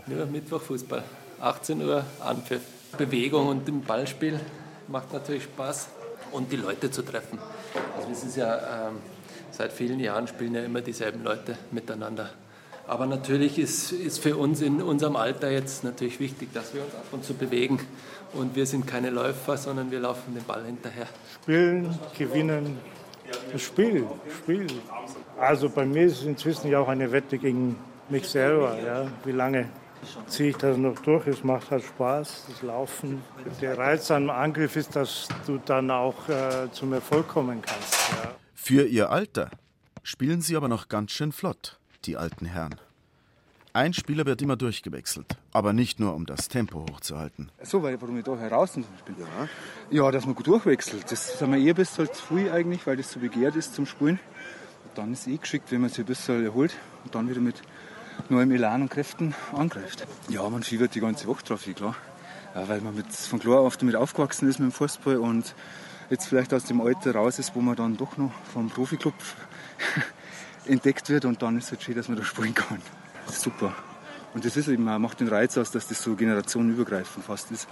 Nur 0.09 0.27
Mittwoch 0.27 0.63
Fußball. 0.63 1.05
18 1.41 1.83
Uhr 1.83 2.05
Anpfiff. 2.21 2.63
Bewegung 2.97 3.49
und 3.49 3.69
im 3.69 3.83
Ballspiel 3.83 4.41
macht 4.89 5.13
natürlich 5.13 5.45
Spaß. 5.45 5.89
Und 6.33 6.51
die 6.51 6.57
Leute 6.57 6.91
zu 6.91 7.03
treffen. 7.03 7.39
Also 7.97 8.11
es 8.11 8.25
ist 8.25 8.37
ja, 8.37 8.89
ähm, 8.89 8.97
seit 9.53 9.73
vielen 9.73 10.01
Jahren 10.01 10.27
spielen 10.27 10.55
ja 10.55 10.63
immer 10.63 10.81
dieselben 10.81 11.23
Leute 11.23 11.57
miteinander. 11.71 12.31
Aber 12.89 13.07
natürlich 13.07 13.59
ist, 13.59 13.93
ist 13.93 14.19
für 14.19 14.37
uns 14.37 14.61
in 14.61 14.83
unserem 14.83 15.17
Alter 15.17 15.51
jetzt 15.51 15.85
natürlich 15.85 16.21
wichtig, 16.21 16.53
dass 16.53 16.75
wir 16.75 16.83
uns 16.83 16.95
ab 16.95 17.07
und 17.13 17.25
zu 17.25 17.35
bewegen. 17.35 17.81
Und 18.35 18.55
wir 18.55 18.67
sind 18.67 18.87
keine 18.87 19.11
Läufer, 19.11 19.57
sondern 19.57 19.91
wir 19.91 20.01
laufen 20.01 20.35
den 20.35 20.45
Ball 20.45 20.65
hinterher. 20.65 21.07
Spielen, 21.43 21.99
gewinnen, 22.19 22.79
Spiel, 23.57 24.07
Spiel. 24.39 24.67
Also 25.41 25.69
bei 25.69 25.85
mir 25.85 26.07
ist 26.07 26.21
es 26.21 26.25
inzwischen 26.25 26.71
ja 26.71 26.81
auch 26.81 26.89
eine 26.89 27.11
Wette 27.13 27.39
gegen 27.39 27.77
mich 28.09 28.29
selber. 28.29 28.79
Ja. 28.85 29.07
Wie 29.25 29.33
lange 29.33 29.69
ziehe 30.27 30.51
ich 30.51 30.57
das 30.57 30.77
noch 30.77 30.99
durch? 31.01 31.27
Es 31.27 31.45
macht 31.45 31.71
halt 31.71 31.85
Spaß, 31.85 32.47
das 32.49 32.63
Laufen. 32.63 33.23
Der 33.61 33.79
Reiz 33.79 34.11
am 34.11 34.31
Angriff 34.31 34.77
ist, 34.77 34.97
dass 34.97 35.29
du 35.47 35.59
dann 35.65 35.91
auch 35.91 36.29
äh, 36.29 36.71
zum 36.73 36.93
Erfolg 36.93 37.29
kommen 37.29 37.63
kannst. 37.63 37.95
Ja. 38.13 38.35
Für 38.55 38.87
ihr 38.87 39.11
Alter 39.11 39.51
spielen 40.03 40.41
sie 40.41 40.57
aber 40.57 40.69
noch 40.69 40.89
ganz 40.89 41.13
schön 41.13 41.33
flott 41.33 41.79
die 42.07 42.17
alten 42.17 42.47
Herren. 42.47 42.77
Ein 43.73 43.93
Spieler 43.93 44.25
wird 44.25 44.41
immer 44.41 44.57
durchgewechselt, 44.57 45.37
aber 45.53 45.75
nicht 45.75 46.01
nur, 46.01 46.15
um 46.15 46.25
das 46.25 46.49
Tempo 46.49 46.87
hochzuhalten. 46.91 47.51
So, 47.63 47.83
weil, 47.83 48.01
warum 48.01 48.17
ich 48.17 48.25
da 48.25 48.35
heraus 48.35 48.73
bin? 48.73 48.87
Ja. 49.19 49.49
ja, 49.91 50.11
dass 50.11 50.25
man 50.25 50.35
gut 50.35 50.47
durchwechselt. 50.47 51.13
Das 51.13 51.39
sagen 51.39 51.53
wir 51.53 51.61
eher 51.61 51.75
bis 51.75 51.99
halt 51.99 52.17
früh 52.17 52.51
eigentlich, 52.51 52.87
weil 52.87 52.97
das 52.97 53.13
so 53.13 53.21
begehrt 53.21 53.55
ist 53.55 53.75
zum 53.75 53.85
Spielen. 53.85 54.19
Und 54.85 54.97
dann 54.97 55.13
ist 55.13 55.27
es 55.27 55.27
eh 55.27 55.37
geschickt, 55.37 55.71
wenn 55.73 55.83
man 55.83 55.91
sich 55.91 55.99
ein 55.99 56.07
bisschen 56.07 56.43
erholt 56.43 56.75
und 57.05 57.15
dann 57.15 57.29
wieder 57.29 57.41
mit 57.41 57.61
neuem 58.29 58.51
Elan 58.51 58.83
und 58.83 58.91
Kräften 58.91 59.35
angreift. 59.53 60.07
Ja, 60.29 60.49
man 60.49 60.63
fiebert 60.63 60.95
die 60.95 61.01
ganze 61.01 61.27
Woche 61.27 61.45
drauf, 61.45 61.65
klar. 61.75 61.95
Ja, 62.55 62.69
weil 62.69 62.81
man 62.81 62.95
mit, 62.95 63.13
von 63.13 63.39
klar 63.39 63.61
auf 63.61 63.77
damit 63.77 63.97
aufgewachsen 63.97 64.49
ist 64.49 64.59
mit 64.59 64.71
dem 64.71 64.73
Fußball 64.73 65.19
und 65.19 65.55
jetzt 66.11 66.27
vielleicht 66.27 66.55
aus 66.55 66.65
dem 66.65 66.81
Alter 66.81 67.15
raus 67.15 67.39
ist, 67.39 67.55
wo 67.55 67.61
man 67.61 67.77
dann 67.77 67.97
doch 67.97 68.17
noch 68.17 68.33
vom 68.53 68.71
Profiklub 68.71 69.15
entdeckt 70.67 71.09
wird 71.09 71.25
und 71.25 71.43
dann 71.43 71.59
ist 71.59 71.65
es 71.65 71.71
halt 71.73 71.83
schön, 71.83 71.95
dass 71.97 72.09
man 72.09 72.17
da 72.17 72.25
spielen 72.25 72.55
kann. 72.55 72.81
Das 73.27 73.37
ist 73.37 73.43
super. 73.43 73.75
Und 74.35 74.45
das 74.45 74.57
ist 74.57 74.69
eben, 74.69 74.85
macht 74.85 75.21
den 75.21 75.29
Reiz 75.29 75.57
aus, 75.57 75.71
dass 75.71 75.89
das 75.89 76.03
so 76.03 76.15
generationenübergreifend 76.15 77.25
fast 77.25 77.51
ist 77.51 77.69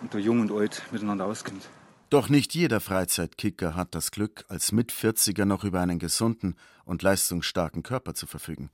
und 0.00 0.12
da 0.14 0.18
jung 0.18 0.40
und 0.40 0.52
alt 0.52 0.82
miteinander 0.90 1.26
auskennt. 1.26 1.68
Doch 2.10 2.28
nicht 2.28 2.54
jeder 2.54 2.80
Freizeitkicker 2.80 3.76
hat 3.76 3.94
das 3.94 4.10
Glück, 4.10 4.44
als 4.48 4.72
Mit-40er 4.72 5.44
noch 5.44 5.62
über 5.62 5.80
einen 5.80 6.00
gesunden 6.00 6.56
und 6.84 7.02
leistungsstarken 7.02 7.84
Körper 7.84 8.14
zu 8.14 8.26
verfügen. 8.26 8.70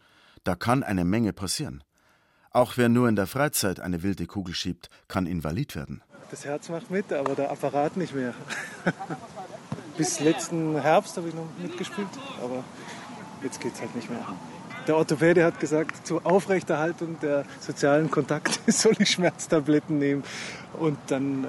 Da 0.46 0.54
kann 0.54 0.84
eine 0.84 1.04
Menge 1.04 1.32
passieren. 1.32 1.82
Auch 2.52 2.76
wer 2.76 2.88
nur 2.88 3.08
in 3.08 3.16
der 3.16 3.26
Freizeit 3.26 3.80
eine 3.80 4.04
wilde 4.04 4.26
Kugel 4.26 4.54
schiebt, 4.54 4.90
kann 5.08 5.26
invalid 5.26 5.74
werden. 5.74 6.02
Das 6.30 6.44
Herz 6.44 6.68
macht 6.68 6.88
mit, 6.88 7.12
aber 7.12 7.34
der 7.34 7.50
Apparat 7.50 7.96
nicht 7.96 8.14
mehr. 8.14 8.32
Bis 9.96 10.20
letzten 10.20 10.80
Herbst 10.80 11.16
habe 11.16 11.26
ich 11.26 11.34
noch 11.34 11.48
mitgespielt, 11.60 12.06
aber 12.40 12.62
jetzt 13.42 13.60
geht 13.60 13.74
es 13.74 13.80
halt 13.80 13.96
nicht 13.96 14.08
mehr. 14.08 14.24
Der 14.86 14.96
Orthopäde 14.96 15.44
hat 15.44 15.58
gesagt, 15.58 16.06
zur 16.06 16.24
Aufrechterhaltung 16.24 17.18
der 17.18 17.44
sozialen 17.58 18.08
Kontakte 18.08 18.60
soll 18.70 18.94
ich 19.00 19.10
Schmerztabletten 19.10 19.98
nehmen. 19.98 20.22
Und 20.74 20.96
dann 21.08 21.42
äh, 21.42 21.48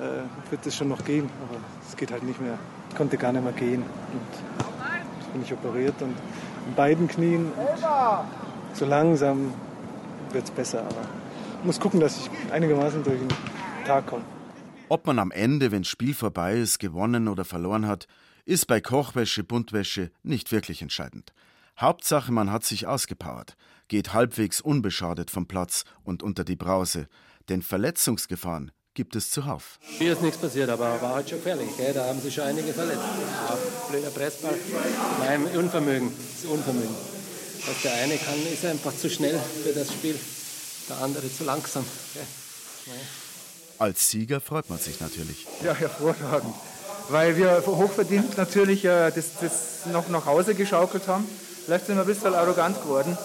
wird 0.50 0.66
es 0.66 0.76
schon 0.76 0.88
noch 0.88 1.06
gehen, 1.06 1.30
aber 1.48 1.60
es 1.88 1.96
geht 1.96 2.10
halt 2.10 2.24
nicht 2.24 2.42
mehr. 2.42 2.58
Ich 2.90 2.96
konnte 2.96 3.18
gar 3.20 3.32
nicht 3.32 3.44
mehr 3.44 3.54
gehen. 3.54 3.84
Und 3.84 5.20
jetzt 5.20 5.34
bin 5.34 5.44
ich 5.44 5.54
operiert 5.54 6.02
und 6.02 6.16
in 6.68 6.74
beiden 6.74 7.08
Knien. 7.08 7.52
So 8.78 8.86
langsam 8.86 9.54
wird 10.32 10.46
es 10.46 10.52
besser, 10.52 10.82
aber 10.82 11.02
ich 11.60 11.66
muss 11.66 11.80
gucken, 11.80 12.00
dass 12.00 12.18
ich 12.18 12.52
einigermaßen 12.52 13.04
durch 13.04 13.20
den 13.20 13.30
Tag 13.86 14.06
komme. 14.06 14.24
Ob 14.90 15.06
man 15.06 15.20
am 15.20 15.32
Ende, 15.32 15.72
wenn 15.72 15.82
das 15.82 15.90
Spiel 15.90 16.14
vorbei 16.14 16.58
ist, 16.58 16.80
gewonnen 16.80 17.28
oder 17.28 17.44
verloren 17.44 17.88
hat, 17.88 18.08
ist 18.46 18.68
bei 18.68 18.80
Kochwäsche, 18.80 19.44
Buntwäsche 19.44 20.12
nicht 20.24 20.52
wirklich 20.52 20.82
entscheidend. 20.82 21.34
Hauptsache, 21.80 22.32
man 22.32 22.52
hat 22.52 22.64
sich 22.64 22.88
ausgepowert, 22.88 23.56
geht 23.88 24.14
halbwegs 24.14 24.62
unbeschadet 24.62 25.30
vom 25.30 25.48
Platz 25.48 25.84
und 26.04 26.24
unter 26.24 26.44
die 26.44 26.56
Brause, 26.56 27.08
denn 27.50 27.62
Verletzungsgefahren 27.62 28.72
gibt 28.94 29.16
es 29.16 29.30
zuhauf. 29.30 29.80
Mir 30.00 30.14
ist 30.14 30.22
nichts 30.22 30.40
passiert, 30.40 30.70
aber 30.70 31.02
war 31.02 31.16
halt 31.16 31.30
schon 31.30 31.40
gefährlich. 31.40 31.70
Gell? 31.78 31.94
Da 31.94 32.08
haben 32.08 32.20
sich 32.20 32.34
schon 32.34 32.46
einige 32.46 32.74
verletzt. 32.74 33.02
Ja, 33.02 33.58
blöder 33.90 34.10
Pressball. 34.10 34.56
Mein 35.20 35.46
Unvermögen, 35.56 36.12
das 36.42 36.50
Unvermögen. 36.50 37.17
Was 37.68 37.82
der 37.84 37.94
eine 37.96 38.18
kann, 38.18 38.36
ist 38.52 38.64
einfach 38.64 38.96
zu 38.96 39.10
schnell 39.10 39.38
für 39.64 39.74
das 39.74 39.90
Spiel, 39.92 40.18
der 40.88 40.98
andere 41.00 41.24
zu 41.32 41.44
langsam. 41.44 41.86
Als 43.78 44.10
Sieger 44.10 44.40
freut 44.40 44.70
man 44.70 44.80
sich 44.80 45.02
natürlich. 45.02 45.46
Ja, 45.62 45.74
hervorragend. 45.74 46.56
Weil 47.10 47.36
wir 47.36 47.62
hochverdient 47.66 48.38
natürlich 48.38 48.86
äh, 48.86 49.12
das, 49.12 49.26
das 49.42 49.86
noch 49.92 50.08
nach 50.08 50.26
Hause 50.26 50.56
geschaukelt 50.56 51.08
haben. 51.08 51.26
Vielleicht 51.66 51.88
sind 51.88 51.96
wir 51.96 52.04
ein 52.04 52.08
bisschen 52.08 52.34
arrogant 52.34 52.82
geworden 52.82 53.18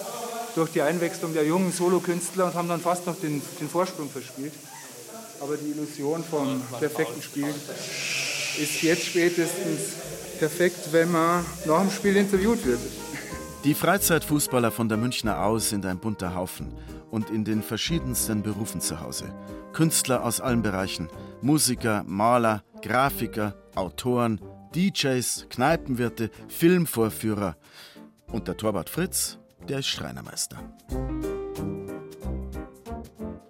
durch 0.56 0.70
die 0.72 0.82
Einwechslung 0.82 1.32
der 1.34 1.44
jungen 1.44 1.72
Solokünstler 1.72 2.46
und 2.46 2.54
haben 2.54 2.68
dann 2.68 2.80
fast 2.80 3.06
noch 3.06 3.18
den, 3.20 3.40
den 3.60 3.68
Vorsprung 3.68 4.10
verspielt. 4.10 4.52
Aber 5.40 5.56
die 5.56 5.70
Illusion 5.70 6.24
vom 6.28 6.60
perfekten 6.80 7.22
Spiel 7.22 7.54
ist 8.58 8.82
jetzt 8.82 9.06
spätestens 9.06 9.80
perfekt, 10.38 10.92
wenn 10.92 11.12
man 11.12 11.46
nach 11.64 11.80
dem 11.80 11.90
Spiel 11.90 12.16
interviewt 12.16 12.64
wird. 12.66 12.80
Die 13.64 13.74
Freizeitfußballer 13.74 14.70
von 14.70 14.88
der 14.88 14.98
Münchner 14.98 15.44
Au 15.44 15.58
sind 15.58 15.86
ein 15.86 15.98
bunter 15.98 16.34
Haufen 16.34 16.74
und 17.10 17.30
in 17.30 17.44
den 17.44 17.62
verschiedensten 17.62 18.42
Berufen 18.42 18.80
zu 18.80 19.00
Hause. 19.00 19.32
Künstler 19.72 20.24
aus 20.24 20.40
allen 20.40 20.62
Bereichen, 20.62 21.08
Musiker, 21.40 22.04
Maler, 22.06 22.62
Grafiker, 22.82 23.54
Autoren, 23.74 24.40
DJs, 24.74 25.46
Kneipenwirte, 25.48 26.30
Filmvorführer– 26.48 27.56
und 28.32 28.48
der 28.48 28.56
Torwart 28.56 28.90
Fritz, 28.90 29.38
der 29.68 29.78
ist 29.78 29.86
Schreinermeister. 29.86 30.56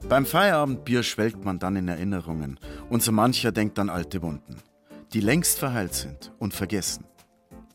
Beim 0.08 0.26
Feierabendbier 0.26 1.02
schwelgt 1.02 1.44
man 1.44 1.58
dann 1.58 1.76
in 1.76 1.88
Erinnerungen 1.88 2.60
und 2.90 3.02
so 3.02 3.12
mancher 3.12 3.52
denkt 3.52 3.78
an 3.78 3.88
alte 3.88 4.20
Wunden, 4.20 4.58
die 5.14 5.20
längst 5.20 5.58
verheilt 5.58 5.94
sind 5.94 6.32
und 6.38 6.52
vergessen. 6.52 7.04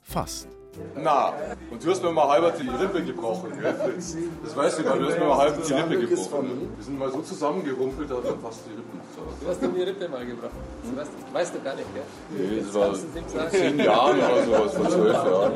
Fast. 0.04 0.57
Na, 0.96 1.34
und 1.72 1.84
du 1.84 1.90
hast 1.92 2.04
mir 2.04 2.12
mal 2.12 2.28
halb 2.28 2.58
die 2.60 2.68
Rippe 2.70 3.04
gebrochen, 3.04 3.52
gell, 3.60 3.74
Fritz? 3.74 4.18
Das 4.44 4.56
weißt 4.56 4.80
du 4.80 4.84
gar 4.84 4.98
du 4.98 5.06
hast 5.08 5.20
mir 5.20 5.26
mal 5.26 5.38
halb 5.38 5.64
die 5.64 5.74
Rippe 5.74 6.08
gebrochen. 6.08 6.70
Wir 6.76 6.84
sind 6.84 7.00
mal 7.00 7.12
so 7.12 7.22
zusammengerumpelt, 7.22 8.10
da 8.10 8.16
hat 8.16 8.26
er 8.26 8.38
fast 8.38 8.62
die 8.66 8.72
Rippen 8.72 9.00
Du 9.42 9.48
hast 9.48 9.62
mir 9.62 9.70
die 9.70 9.82
Rippe 9.84 10.10
mal 10.10 10.26
gebrochen. 10.26 10.58
Das 10.96 11.08
weißt, 11.34 11.56
du, 11.56 11.62
gar 11.62 11.76
nicht, 11.76 11.88
gell? 11.94 12.04
Nee, 12.30 12.62
das, 12.62 12.74
war 12.74 12.94
vor 12.94 13.50
zehn 13.50 13.80
Jahren 13.80 14.18
oder 14.18 14.46
sowas, 14.46 14.74
vor 14.74 14.90
zwölf 14.90 15.14
Jahren. 15.14 15.54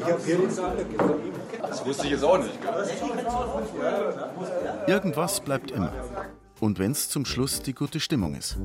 Ich 0.00 0.12
habe 0.12 0.22
hier 0.24 0.36
den 0.38 0.48
Das 1.60 1.86
wusste 1.86 2.04
ich 2.06 2.12
jetzt 2.12 2.24
auch 2.24 2.38
nicht, 2.38 2.60
gell? 2.60 2.72
Irgendwas 4.86 5.40
bleibt 5.40 5.70
immer. 5.70 5.92
Und 6.60 6.78
wenn 6.78 6.92
es 6.92 7.08
zum 7.08 7.24
Schluss 7.24 7.60
die 7.62 7.74
gute 7.74 7.98
Stimmung 7.98 8.34
ist. 8.34 8.56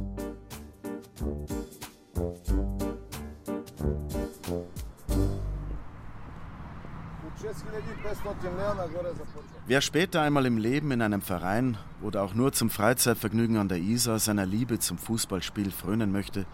Wer 9.67 9.81
später 9.81 10.21
einmal 10.21 10.45
im 10.45 10.57
Leben 10.57 10.91
in 10.91 11.01
einem 11.01 11.21
Verein 11.21 11.77
oder 12.01 12.23
auch 12.23 12.33
nur 12.33 12.53
zum 12.53 12.69
Freizeitvergnügen 12.69 13.57
an 13.57 13.69
der 13.69 13.79
Isar 13.79 14.19
seiner 14.19 14.45
Liebe 14.45 14.79
zum 14.79 14.97
Fußballspiel 14.97 15.71
frönen 15.71 16.11
möchte, 16.11 16.45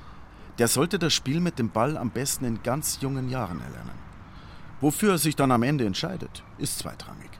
der 0.59 0.67
sollte 0.67 0.99
das 0.99 1.13
Spiel 1.13 1.39
mit 1.39 1.59
dem 1.59 1.69
Ball 1.69 1.97
am 1.97 2.09
besten 2.09 2.45
in 2.45 2.63
ganz 2.63 3.01
jungen 3.01 3.29
Jahren 3.29 3.62
erlernen. 3.62 3.97
Wofür 4.81 5.13
er 5.13 5.17
sich 5.17 5.36
dann 5.36 5.51
am 5.51 5.63
Ende 5.63 5.86
entscheidet, 5.86 6.43
ist 6.57 6.79
zweitrangig. 6.79 7.31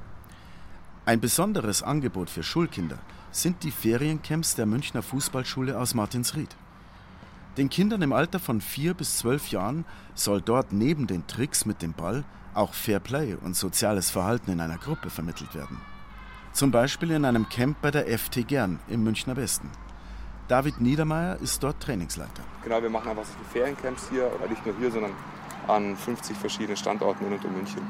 Ein 1.05 1.19
besonderes 1.19 1.83
Angebot 1.83 2.29
für 2.29 2.43
Schulkinder 2.43 2.99
sind 3.31 3.63
die 3.63 3.71
Feriencamps 3.71 4.55
der 4.55 4.65
Münchner 4.65 5.01
Fußballschule 5.01 5.77
aus 5.77 5.93
Martinsried. 5.93 6.55
Den 7.57 7.69
Kindern 7.69 8.01
im 8.01 8.13
Alter 8.13 8.39
von 8.39 8.61
vier 8.61 8.93
bis 8.93 9.17
zwölf 9.17 9.49
Jahren 9.49 9.85
soll 10.15 10.41
dort 10.41 10.71
neben 10.71 11.05
den 11.05 11.27
Tricks 11.27 11.65
mit 11.65 11.81
dem 11.81 11.93
Ball 11.93 12.23
auch 12.55 12.73
Fairplay 12.73 13.35
und 13.35 13.55
soziales 13.55 14.09
Verhalten 14.09 14.51
in 14.51 14.61
einer 14.61 14.77
Gruppe 14.77 15.09
vermittelt 15.09 15.55
werden. 15.55 15.79
Zum 16.51 16.71
Beispiel 16.71 17.11
in 17.11 17.25
einem 17.25 17.49
Camp 17.49 17.77
bei 17.81 17.91
der 17.91 18.07
FT 18.17 18.47
Gern 18.47 18.79
im 18.87 19.03
Münchner 19.03 19.35
Westen. 19.35 19.69
David 20.47 20.81
Niedermeyer 20.81 21.39
ist 21.41 21.63
dort 21.63 21.79
Trainingsleiter. 21.81 22.43
Genau, 22.63 22.81
wir 22.81 22.89
machen 22.89 23.09
einfach 23.09 23.25
solche 23.25 23.49
Feriencamps 23.51 24.09
hier, 24.09 24.31
oder 24.35 24.47
nicht 24.49 24.65
nur 24.65 24.75
hier, 24.77 24.91
sondern 24.91 25.11
an 25.67 25.95
50 25.95 26.37
verschiedenen 26.37 26.77
Standorten 26.77 27.25
in 27.25 27.33
und 27.33 27.45
um 27.45 27.53
München 27.53 27.81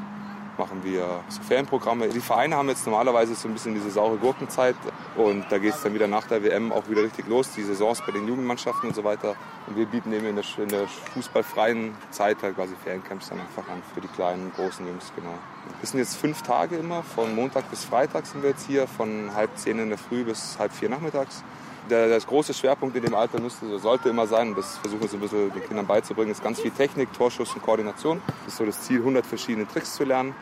machen 0.58 0.84
wir 0.84 1.22
so 1.30 1.42
Ferienprogramme. 1.42 2.10
Die 2.10 2.20
Vereine 2.20 2.56
haben 2.56 2.70
jetzt 2.70 2.86
normalerweise 2.86 3.36
so 3.36 3.48
ein 3.48 3.54
bisschen 3.54 3.74
diese 3.74 3.90
saure 3.90 4.18
Gurkenzeit 4.18 4.76
und 5.16 5.46
da 5.50 5.58
geht 5.58 5.74
es 5.74 5.82
dann 5.82 5.94
wieder 5.94 6.08
nach 6.08 6.28
der 6.28 6.44
WM 6.44 6.72
auch 6.72 6.90
wieder 6.90 7.04
richtig 7.04 7.28
los, 7.28 7.52
die 7.52 7.64
Saisons 7.64 8.02
bei 8.06 8.12
den 8.12 8.28
Jugendmannschaften 8.28 8.90
und 8.90 8.96
so 8.96 9.04
weiter. 9.04 9.36
Und 9.68 9.78
wir 9.78 9.86
bieten 9.86 10.12
eben 10.14 10.28
in 10.28 10.36
der, 10.36 10.46
in 10.58 10.70
der 10.70 10.88
fußballfreien 10.88 11.96
Zeit 12.12 12.38
halt 12.42 12.56
quasi 12.56 12.74
Feriencamps 12.84 13.30
dann 13.30 13.40
einfach 13.40 13.68
an 13.70 13.82
für 13.94 14.02
die 14.02 14.08
kleinen, 14.08 14.52
großen 14.56 14.86
Jungs, 14.86 15.12
genau. 15.16 15.34
Wir 15.80 15.88
sind 15.88 16.00
jetzt 16.00 16.18
fünf 16.18 16.42
Tage 16.42 16.76
immer, 16.76 17.04
von 17.04 17.34
Montag 17.36 17.70
bis 17.70 17.86
Freitag 17.86 18.26
sind 18.26 18.44
wir 18.44 18.52
jetzt 18.52 18.68
hier, 18.68 18.88
von 18.88 19.34
halb 19.34 19.58
zehn 19.58 19.80
in 19.80 19.90
der 19.90 19.98
Früh 19.98 20.24
bis 20.24 20.58
halb 20.60 20.74
vier 20.74 20.90
nachmittags. 20.90 21.44
Der, 21.90 22.08
das 22.08 22.26
große 22.26 22.54
Schwerpunkt 22.54 22.96
in 22.96 23.04
dem 23.04 23.14
Alter 23.14 23.42
müsste, 23.42 23.78
sollte 23.78 24.10
immer 24.10 24.26
sein, 24.26 24.50
und 24.50 24.58
das 24.58 24.78
versuchen 24.78 25.02
wir 25.02 25.10
so 25.10 25.18
ein 25.18 25.20
bisschen 25.20 25.52
den 25.52 25.64
Kindern 25.68 25.86
beizubringen, 25.86 26.32
ist 26.32 26.44
ganz 26.44 26.60
viel 26.62 26.72
Technik, 26.72 27.12
Torschuss 27.14 27.54
und 27.54 27.62
Koordination. 27.62 28.22
Das 28.46 28.54
ist 28.54 28.58
so 28.58 28.66
das 28.66 28.82
Ziel, 28.82 29.00
100 29.00 29.26
verschiedene 29.26 29.68
Tricks 29.68 29.96
zu 29.96 30.06
lernen, 30.06 30.34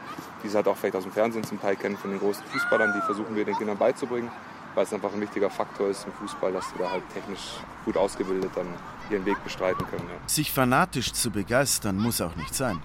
die 0.43 0.49
sie 0.49 0.56
halt 0.56 0.67
auch 0.67 0.77
vielleicht 0.77 0.95
aus 0.95 1.04
dem 1.04 1.12
Fernsehen 1.12 1.43
zum 1.43 1.60
Teil 1.60 1.75
kennen 1.75 1.97
von 1.97 2.12
den 2.12 2.19
großen 2.19 2.43
Fußballern, 2.45 2.93
die 2.95 3.01
versuchen 3.06 3.36
wir 3.36 3.43
den 3.43 3.56
Kindern 3.58 3.77
beizubringen, 3.77 4.30
weil 4.75 4.84
es 4.84 4.93
einfach 4.93 5.12
ein 5.13 5.19
wichtiger 5.21 5.49
Faktor 5.49 5.89
ist 5.89 6.06
im 6.06 6.13
Fußball, 6.13 6.51
dass 6.54 6.69
sie 6.69 6.77
da 6.77 6.91
halt 6.91 7.04
technisch 7.13 7.58
gut 7.86 7.97
ausgebildet 7.97 8.51
dann 8.56 8.67
ihren 9.10 9.25
Weg 9.25 9.43
bestreiten 9.43 9.86
können. 9.88 10.08
Ja. 10.08 10.30
Sich 10.30 10.51
fanatisch 10.51 11.12
zu 11.13 11.32
begeistern 11.32 11.97
muss 11.97 12.21
auch 12.21 12.36
nicht 12.36 12.54
sein. 12.54 12.82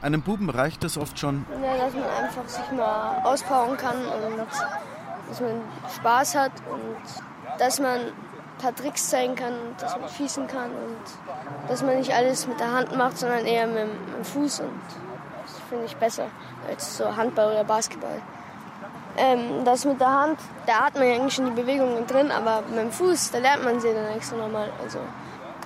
Einem 0.00 0.22
Buben 0.22 0.48
reicht 0.48 0.84
es 0.84 0.96
oft 0.96 1.18
schon, 1.18 1.44
Ja, 1.60 1.76
dass 1.76 1.92
man 1.92 2.04
einfach 2.04 2.48
sich 2.48 2.70
mal 2.70 3.20
auspowern 3.24 3.76
kann 3.76 3.96
und 3.96 4.38
dass 4.38 5.40
man 5.40 5.60
Spaß 5.96 6.36
hat 6.36 6.52
und 6.70 7.27
dass 7.58 7.80
man 7.80 8.00
ein 8.00 8.12
paar 8.60 8.74
Tricks 8.74 9.10
zeigen 9.10 9.34
kann, 9.34 9.52
dass 9.78 9.98
man 9.98 10.08
schießen 10.08 10.46
kann 10.46 10.70
und 10.70 11.68
dass 11.68 11.82
man 11.82 11.96
nicht 11.98 12.12
alles 12.14 12.46
mit 12.46 12.58
der 12.58 12.72
Hand 12.72 12.96
macht, 12.96 13.18
sondern 13.18 13.44
eher 13.46 13.66
mit, 13.66 13.76
dem- 13.78 14.04
mit 14.06 14.16
dem 14.16 14.24
Fuß 14.24 14.60
und 14.60 14.80
das 15.44 15.56
finde 15.68 15.84
ich 15.84 15.96
besser 15.96 16.24
als 16.68 16.96
so 16.96 17.16
Handball 17.16 17.52
oder 17.52 17.64
Basketball. 17.64 18.20
Ähm, 19.16 19.64
das 19.64 19.84
mit 19.84 20.00
der 20.00 20.08
Hand, 20.12 20.38
da 20.66 20.86
hat 20.86 20.94
man 20.94 21.04
ja 21.08 21.14
eigentlich 21.14 21.34
schon 21.34 21.46
die 21.46 21.60
Bewegungen 21.60 22.06
drin, 22.06 22.30
aber 22.30 22.62
mit 22.68 22.78
dem 22.78 22.92
Fuß, 22.92 23.32
da 23.32 23.38
lernt 23.38 23.64
man 23.64 23.80
sie 23.80 23.92
dann 23.92 24.06
extra 24.16 24.36
nochmal. 24.36 24.68
Also, 24.82 24.98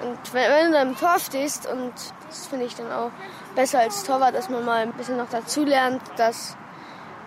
und 0.02 0.34
wenn, 0.34 0.50
wenn 0.50 0.66
du 0.66 0.78
dann 0.78 0.88
im 0.88 0.96
Tor 0.96 1.18
stehst, 1.18 1.66
und 1.66 1.92
das 2.28 2.46
finde 2.46 2.64
ich 2.66 2.74
dann 2.74 2.90
auch 2.90 3.10
besser 3.54 3.80
als 3.80 4.04
Torwart, 4.04 4.34
dass 4.34 4.48
man 4.48 4.64
mal 4.64 4.82
ein 4.82 4.92
bisschen 4.92 5.18
noch 5.18 5.28
dazu 5.30 5.64
lernt, 5.64 6.00
dass 6.16 6.56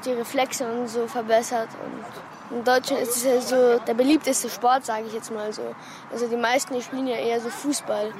die 0.04 0.14
Reflexe 0.14 0.66
und 0.66 0.88
so 0.88 1.06
verbessert. 1.08 1.70
Und 1.84 2.04
in 2.52 2.64
Deutschland 2.64 3.02
ist 3.02 3.18
es 3.18 3.24
ja 3.24 3.42
so 3.42 3.80
der 3.80 3.94
beliebteste 3.94 4.50
Sport, 4.50 4.86
sage 4.86 5.06
ich 5.08 5.14
jetzt 5.14 5.32
mal 5.32 5.52
so. 5.52 5.76
Also 6.12 6.28
die 6.28 6.38
meisten, 6.38 6.80
spielen 6.82 7.08
ja 7.08 7.16
eher 7.16 7.40
so 7.40 7.50
Fußball 7.50 8.14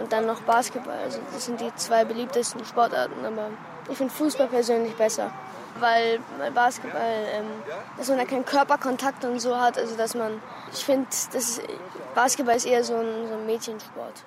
und 0.00 0.12
dann 0.12 0.26
noch 0.26 0.40
Basketball. 0.42 0.98
Also 1.04 1.20
das 1.32 1.44
sind 1.46 1.60
die 1.60 1.74
zwei 1.76 2.04
beliebtesten 2.04 2.64
Sportarten, 2.64 3.24
aber 3.24 3.48
ich 3.88 3.96
finde 3.96 4.12
Fußball 4.12 4.48
persönlich 4.48 4.94
besser. 4.94 5.30
Weil 5.78 6.18
Basketball, 6.52 7.26
ähm, 7.32 7.46
dass 7.96 8.08
man 8.08 8.18
da 8.18 8.24
keinen 8.24 8.44
Körperkontakt 8.44 9.24
und 9.24 9.38
so 9.38 9.56
hat, 9.56 9.78
also 9.78 9.96
dass 9.96 10.14
man, 10.14 10.42
ich 10.72 10.84
finde, 10.84 11.06
Basketball 12.14 12.56
ist 12.56 12.66
eher 12.66 12.82
so 12.82 12.96
ein, 12.96 13.28
so 13.28 13.34
ein 13.34 13.46
Mädchensport. 13.46 14.24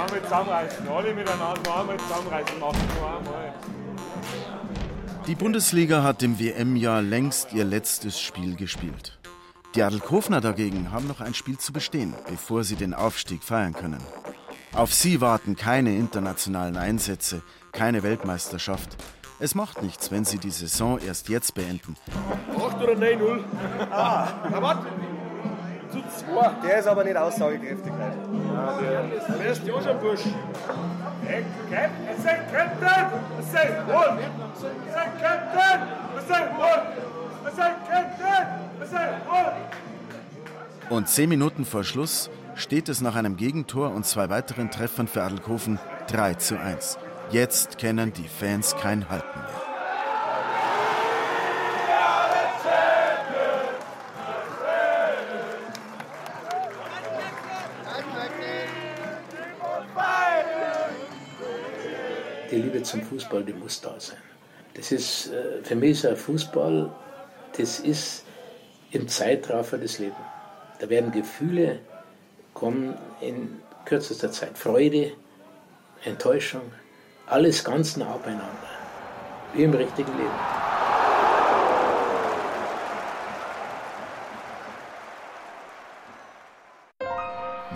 Einmal 0.00 0.22
zusammenreißen. 0.22 0.88
Alle 0.88 1.14
miteinander 1.14 1.60
noch 1.64 1.80
einmal 1.80 1.96
zusammenreißen. 1.98 2.58
Machen 2.58 2.80
noch 3.00 3.18
einmal. 3.18 3.54
Die 5.26 5.34
Bundesliga 5.34 6.02
hat 6.02 6.22
im 6.22 6.38
WM-Jahr 6.38 7.02
längst 7.02 7.52
ihr 7.52 7.64
letztes 7.64 8.18
Spiel 8.20 8.56
gespielt. 8.56 9.18
Die 9.74 9.82
Adelkofner 9.82 10.40
dagegen 10.40 10.90
haben 10.90 11.06
noch 11.06 11.20
ein 11.20 11.34
Spiel 11.34 11.58
zu 11.58 11.72
bestehen, 11.72 12.14
bevor 12.28 12.64
sie 12.64 12.74
den 12.74 12.94
Aufstieg 12.94 13.44
feiern 13.44 13.72
können. 13.72 14.02
Auf 14.72 14.94
sie 14.94 15.20
warten 15.20 15.54
keine 15.54 15.94
internationalen 15.94 16.76
Einsätze, 16.76 17.42
keine 17.70 18.02
Weltmeisterschaft. 18.02 18.96
Es 19.38 19.54
macht 19.54 19.82
nichts, 19.82 20.10
wenn 20.10 20.24
sie 20.24 20.38
die 20.38 20.50
Saison 20.50 20.98
erst 20.98 21.28
jetzt 21.28 21.54
beenden. 21.54 21.96
8 22.56 22.82
oder 22.82 22.92
9-0? 22.92 23.40
Ah, 23.90 24.28
warte. 24.60 24.86
Zu 25.92 25.98
2. 25.98 26.50
Der 26.64 26.78
ist 26.78 26.86
aber 26.86 27.04
nicht 27.04 27.16
aussagekräftig 27.16 27.92
heute. 27.92 28.18
Ja, 28.54 28.78
der, 28.80 29.36
der 29.38 29.52
ist 29.52 29.66
ja 29.66 29.82
schon 29.82 30.00
Bursch. 30.00 30.20
Hey, 31.26 31.44
Captain, 31.70 31.90
es 32.10 32.18
ist 32.18 32.26
Captain! 32.26 33.06
Es 33.38 33.46
ist 33.46 33.56
Rot! 33.88 34.18
Es 34.56 34.62
ist 34.62 35.20
Captain! 35.20 35.80
Es 36.16 36.24
ist 36.24 36.30
Rot! 36.30 36.82
Es 37.46 37.52
ist 37.52 37.58
Captain! 37.58 38.46
Es 38.80 38.88
ist 38.88 38.98
Rot! 39.28 39.52
Und 40.90 41.08
zehn 41.08 41.28
Minuten 41.28 41.64
vor 41.64 41.84
Schluss 41.84 42.30
steht 42.54 42.88
es 42.88 43.00
nach 43.00 43.16
einem 43.16 43.36
Gegentor 43.36 43.92
und 43.92 44.06
zwei 44.06 44.28
weiteren 44.28 44.70
Treffern 44.70 45.08
für 45.08 45.22
Adelkofen 45.22 45.78
3 46.08 46.34
zu 46.34 46.58
1. 46.58 46.98
Jetzt 47.30 47.78
kennen 47.78 48.12
die 48.12 48.28
Fans 48.28 48.76
kein 48.76 49.08
Halten 49.08 49.38
mehr. 49.38 49.59
Zum 62.90 63.02
Fußball, 63.02 63.44
die 63.44 63.52
muss 63.52 63.80
da 63.80 63.94
sein. 63.98 64.18
Das 64.74 64.92
ist, 64.92 65.28
äh, 65.32 65.62
für 65.62 65.76
mich 65.76 65.90
ist 65.90 66.06
ein 66.06 66.16
Fußball, 66.16 66.90
das 67.56 67.80
ist 67.80 68.24
im 68.90 69.06
Zeitraffer 69.08 69.78
des 69.78 69.98
Lebens. 69.98 70.18
Da 70.80 70.88
werden 70.88 71.12
Gefühle 71.12 71.80
kommen 72.54 72.96
in 73.20 73.60
kürzester 73.84 74.32
Zeit. 74.32 74.58
Freude, 74.58 75.12
Enttäuschung, 76.04 76.62
alles 77.26 77.62
ganz 77.62 77.96
nah 77.96 78.16
beieinander. 78.16 78.70
Wie 79.54 79.64
im 79.64 79.74
richtigen 79.74 80.12
Leben. 80.16 80.30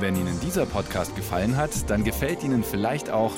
Wenn 0.00 0.16
Ihnen 0.16 0.40
dieser 0.40 0.66
Podcast 0.66 1.14
gefallen 1.14 1.56
hat, 1.56 1.88
dann 1.88 2.02
gefällt 2.02 2.42
Ihnen 2.42 2.64
vielleicht 2.64 3.10
auch 3.10 3.32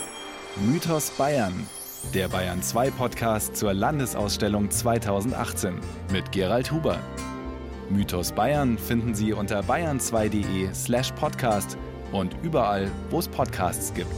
Mythos 0.65 1.11
Bayern, 1.11 1.67
der 2.15 2.29
Bayern 2.29 2.63
2 2.63 2.91
Podcast 2.93 3.55
zur 3.57 3.75
Landesausstellung 3.75 4.71
2018 4.71 5.79
mit 6.11 6.33
Gerald 6.33 6.73
Huber. 6.73 6.99
Mythos 7.91 8.33
Bayern 8.33 8.79
finden 8.79 9.15
Sie 9.15 9.35
unter 9.35 9.61
bayern2.de 9.61 10.73
slash 10.73 11.13
podcast 11.13 11.77
und 12.11 12.35
überall, 12.43 12.91
wo 13.11 13.19
es 13.19 13.29
Podcasts 13.29 13.93
gibt. 13.93 14.11